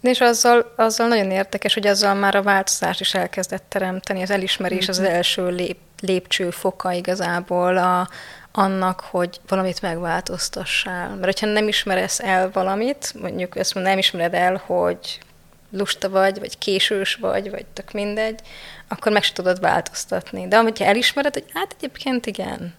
és 0.00 0.20
azzal, 0.20 0.72
azzal 0.76 1.08
nagyon 1.08 1.30
érdekes, 1.30 1.74
hogy 1.74 1.86
azzal 1.86 2.14
már 2.14 2.34
a 2.34 2.42
változás 2.42 3.00
is 3.00 3.14
elkezdett 3.14 3.64
teremteni. 3.68 4.22
Az 4.22 4.30
elismerés 4.30 4.82
mm-hmm. 4.82 4.90
az 4.90 5.00
első 5.00 5.48
lép, 5.48 5.78
lépcső 6.00 6.50
foka 6.50 6.92
igazából 6.92 7.76
a, 7.76 8.08
annak, 8.52 9.00
hogy 9.00 9.40
valamit 9.48 9.82
megváltoztassál. 9.82 11.08
Mert 11.08 11.24
hogyha 11.24 11.46
nem 11.46 11.68
ismeresz 11.68 12.20
el 12.20 12.50
valamit, 12.50 13.14
mondjuk 13.20 13.56
ezt 13.56 13.74
nem 13.74 13.98
ismered 13.98 14.34
el, 14.34 14.62
hogy 14.66 15.20
lusta 15.70 16.08
vagy, 16.08 16.38
vagy 16.38 16.58
késős 16.58 17.14
vagy, 17.14 17.50
vagy 17.50 17.64
tök 17.72 17.92
mindegy, 17.92 18.40
akkor 18.88 19.12
meg 19.12 19.22
se 19.22 19.32
tudod 19.32 19.60
változtatni. 19.60 20.48
De 20.48 20.56
amit 20.56 20.80
elismered, 20.80 21.32
hogy 21.32 21.44
hát 21.54 21.74
egyébként 21.76 22.26
igen, 22.26 22.74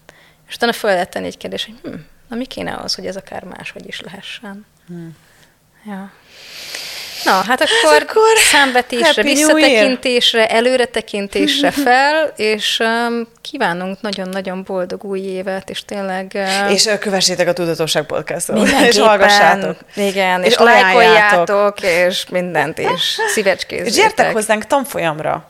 és 0.50 0.56
utána 0.56 0.72
fel 0.72 0.92
lehet 0.92 1.10
tenni 1.10 1.26
egy 1.26 1.36
kérdés, 1.36 1.64
hogy 1.64 1.92
hm, 1.92 1.98
na 2.28 2.36
mi 2.36 2.44
kéne 2.44 2.78
az, 2.82 2.94
hogy 2.94 3.06
ez 3.06 3.16
akár 3.16 3.44
máshogy 3.44 3.86
is 3.86 4.00
lehessen. 4.00 4.66
Hmm. 4.86 5.16
Ja. 5.86 6.12
Na, 7.24 7.32
hát 7.32 7.60
akkor, 7.60 7.92
hát 7.92 8.02
akkor 8.02 8.36
számvetésre, 8.50 9.22
visszatekintésre, 9.22 10.48
előretekintésre 10.48 11.70
fel, 11.84 12.32
és 12.36 12.78
um, 12.78 13.28
kívánunk 13.40 14.00
nagyon-nagyon 14.00 14.62
boldog 14.62 15.04
új 15.04 15.20
évet, 15.20 15.70
és 15.70 15.84
tényleg... 15.84 16.30
Uh, 16.34 16.72
és 16.72 16.84
uh, 16.84 16.98
kövessétek 16.98 17.48
a 17.48 17.52
Tudatosság 17.52 18.06
podcastot, 18.06 18.68
és 18.88 18.98
hallgassátok. 18.98 19.76
Igen, 19.94 20.42
és, 20.42 20.52
és 20.52 20.58
lájkoljátok, 20.58 21.82
és 21.82 22.26
mindent, 22.28 22.78
és 22.78 23.20
szívecskézzétek. 23.34 23.92
És 23.92 23.94
gyertek 23.94 24.32
hozzánk 24.32 24.66
tanfolyamra. 24.66 25.48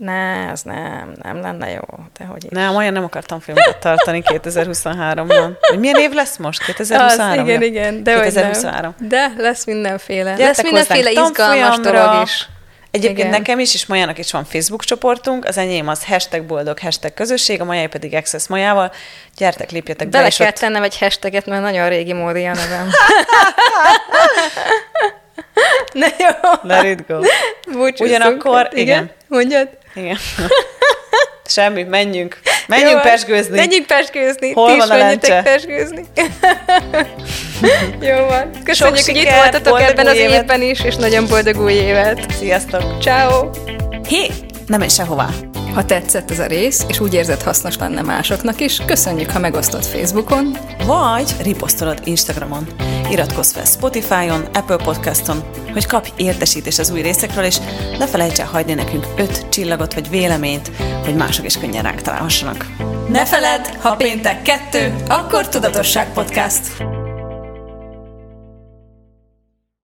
Ne, 0.00 0.50
ez 0.50 0.62
nem, 0.62 1.12
nem 1.22 1.40
lenne 1.40 1.70
jó. 1.70 1.80
De 2.18 2.24
hogy 2.24 2.44
is. 2.44 2.50
Nem, 2.50 2.76
olyan 2.76 2.92
nem 2.92 3.04
akartam 3.04 3.40
filmet 3.40 3.78
tartani 3.80 4.22
2023-ban. 4.26 5.50
Hogy 5.60 5.78
milyen 5.78 5.96
év 5.96 6.12
lesz 6.12 6.36
most? 6.36 6.64
2023? 6.64 7.38
Az, 7.38 7.48
igen, 7.48 7.62
igen. 7.62 8.02
De 8.02 8.20
2023. 8.20 8.94
De 8.98 9.32
lesz 9.36 9.64
mindenféle. 9.64 10.34
Gyertek 10.34 10.46
lesz 10.46 10.62
mindenféle 10.62 11.10
izgalmas 11.10 11.78
dolog 11.78 12.22
is. 12.22 12.48
Egyébként 12.90 13.18
Igen. 13.18 13.30
nekem 13.30 13.58
is, 13.58 13.74
és 13.74 13.86
Majának 13.86 14.18
is 14.18 14.32
van 14.32 14.44
Facebook 14.44 14.84
csoportunk, 14.84 15.44
az 15.44 15.58
enyém 15.58 15.88
az 15.88 16.04
hashtag 16.04 16.42
boldog, 16.42 16.78
hashtag 16.78 17.14
közösség, 17.14 17.60
a 17.60 17.64
Majai 17.64 17.86
pedig 17.86 18.14
Access 18.14 18.46
Majával. 18.46 18.92
Gyertek, 19.36 19.70
lépjetek 19.70 20.08
be. 20.08 20.18
Bele 20.18 20.30
kell 20.30 20.48
ott... 20.48 20.54
tennem 20.54 20.82
egy 20.82 20.98
hashtaget, 20.98 21.46
mert 21.46 21.62
nagyon 21.62 21.88
régi 21.88 22.12
módi 22.12 22.44
a 22.44 22.54
nevem. 22.54 22.88
Na 25.92 26.06
jó. 26.18 26.52
Let 26.62 26.84
it 26.84 27.06
go. 27.06 27.18
Búcsúszunk. 27.72 28.00
Ugyanakkor, 28.00 28.68
igen. 28.72 28.82
igen. 28.82 29.10
Mondjad. 29.28 29.68
Igen. 29.94 30.16
Semmi, 31.46 31.82
menjünk. 31.82 32.38
Menjünk 32.66 32.92
Jó, 32.92 32.98
pesgőzni. 33.00 33.56
Menjünk 33.56 33.86
pesgőzni. 33.86 34.52
Hol 34.52 34.70
Ti 34.72 34.76
van 34.76 34.86
is 34.86 34.92
a 34.92 34.96
menjetek 34.96 35.42
pesgőzni. 35.42 36.04
Jó 38.08 38.24
van. 38.26 38.50
Köszönjük, 38.64 38.74
Sok 38.74 38.88
hogy 38.88 38.98
siker, 38.98 39.22
itt 39.22 39.30
voltatok 39.30 39.80
ebben 39.80 40.06
az 40.06 40.16
évet. 40.16 40.42
évben 40.42 40.62
is, 40.62 40.80
és 40.84 40.96
nagyon 40.96 41.26
boldog 41.26 41.60
új 41.60 41.72
évet. 41.72 42.26
Sziasztok. 42.38 42.82
Ciao. 43.02 43.50
Hé, 44.08 44.30
nem 44.66 44.78
menj 44.78 44.90
sehová. 44.90 45.28
Ha 45.74 45.84
tetszett 45.84 46.30
ez 46.30 46.38
a 46.38 46.46
rész, 46.46 46.84
és 46.88 47.00
úgy 47.00 47.14
érzed 47.14 47.42
hasznos 47.42 47.76
lenne 47.76 48.02
másoknak 48.02 48.60
is, 48.60 48.82
köszönjük, 48.86 49.30
ha 49.30 49.38
megosztod 49.38 49.84
Facebookon, 49.84 50.56
vagy 50.86 51.34
riposztolod 51.42 52.00
Instagramon. 52.04 52.66
Iratkozz 53.10 53.52
fel 53.52 53.64
Spotify-on, 53.64 54.44
Apple 54.52 54.76
Podcaston, 54.76 55.44
hogy 55.72 55.86
kapj 55.86 56.10
értesítést 56.16 56.78
az 56.78 56.90
új 56.90 57.00
részekről, 57.00 57.44
és 57.44 57.56
ne 57.98 58.06
felejts 58.06 58.38
el 58.38 58.46
hagyni 58.46 58.74
nekünk 58.74 59.06
öt 59.16 59.48
csillagot 59.48 59.94
vagy 59.94 60.10
véleményt, 60.10 60.70
hogy 61.04 61.14
mások 61.14 61.44
is 61.44 61.58
könnyen 61.58 61.82
ránk 61.82 62.02
találhassanak. 62.02 62.66
Ne 63.08 63.26
feledd, 63.26 63.64
ha 63.80 63.96
péntek 63.96 64.42
kettő, 64.42 64.94
akkor 65.08 65.48
Tudatosság 65.48 66.12
Podcast. 66.12 66.99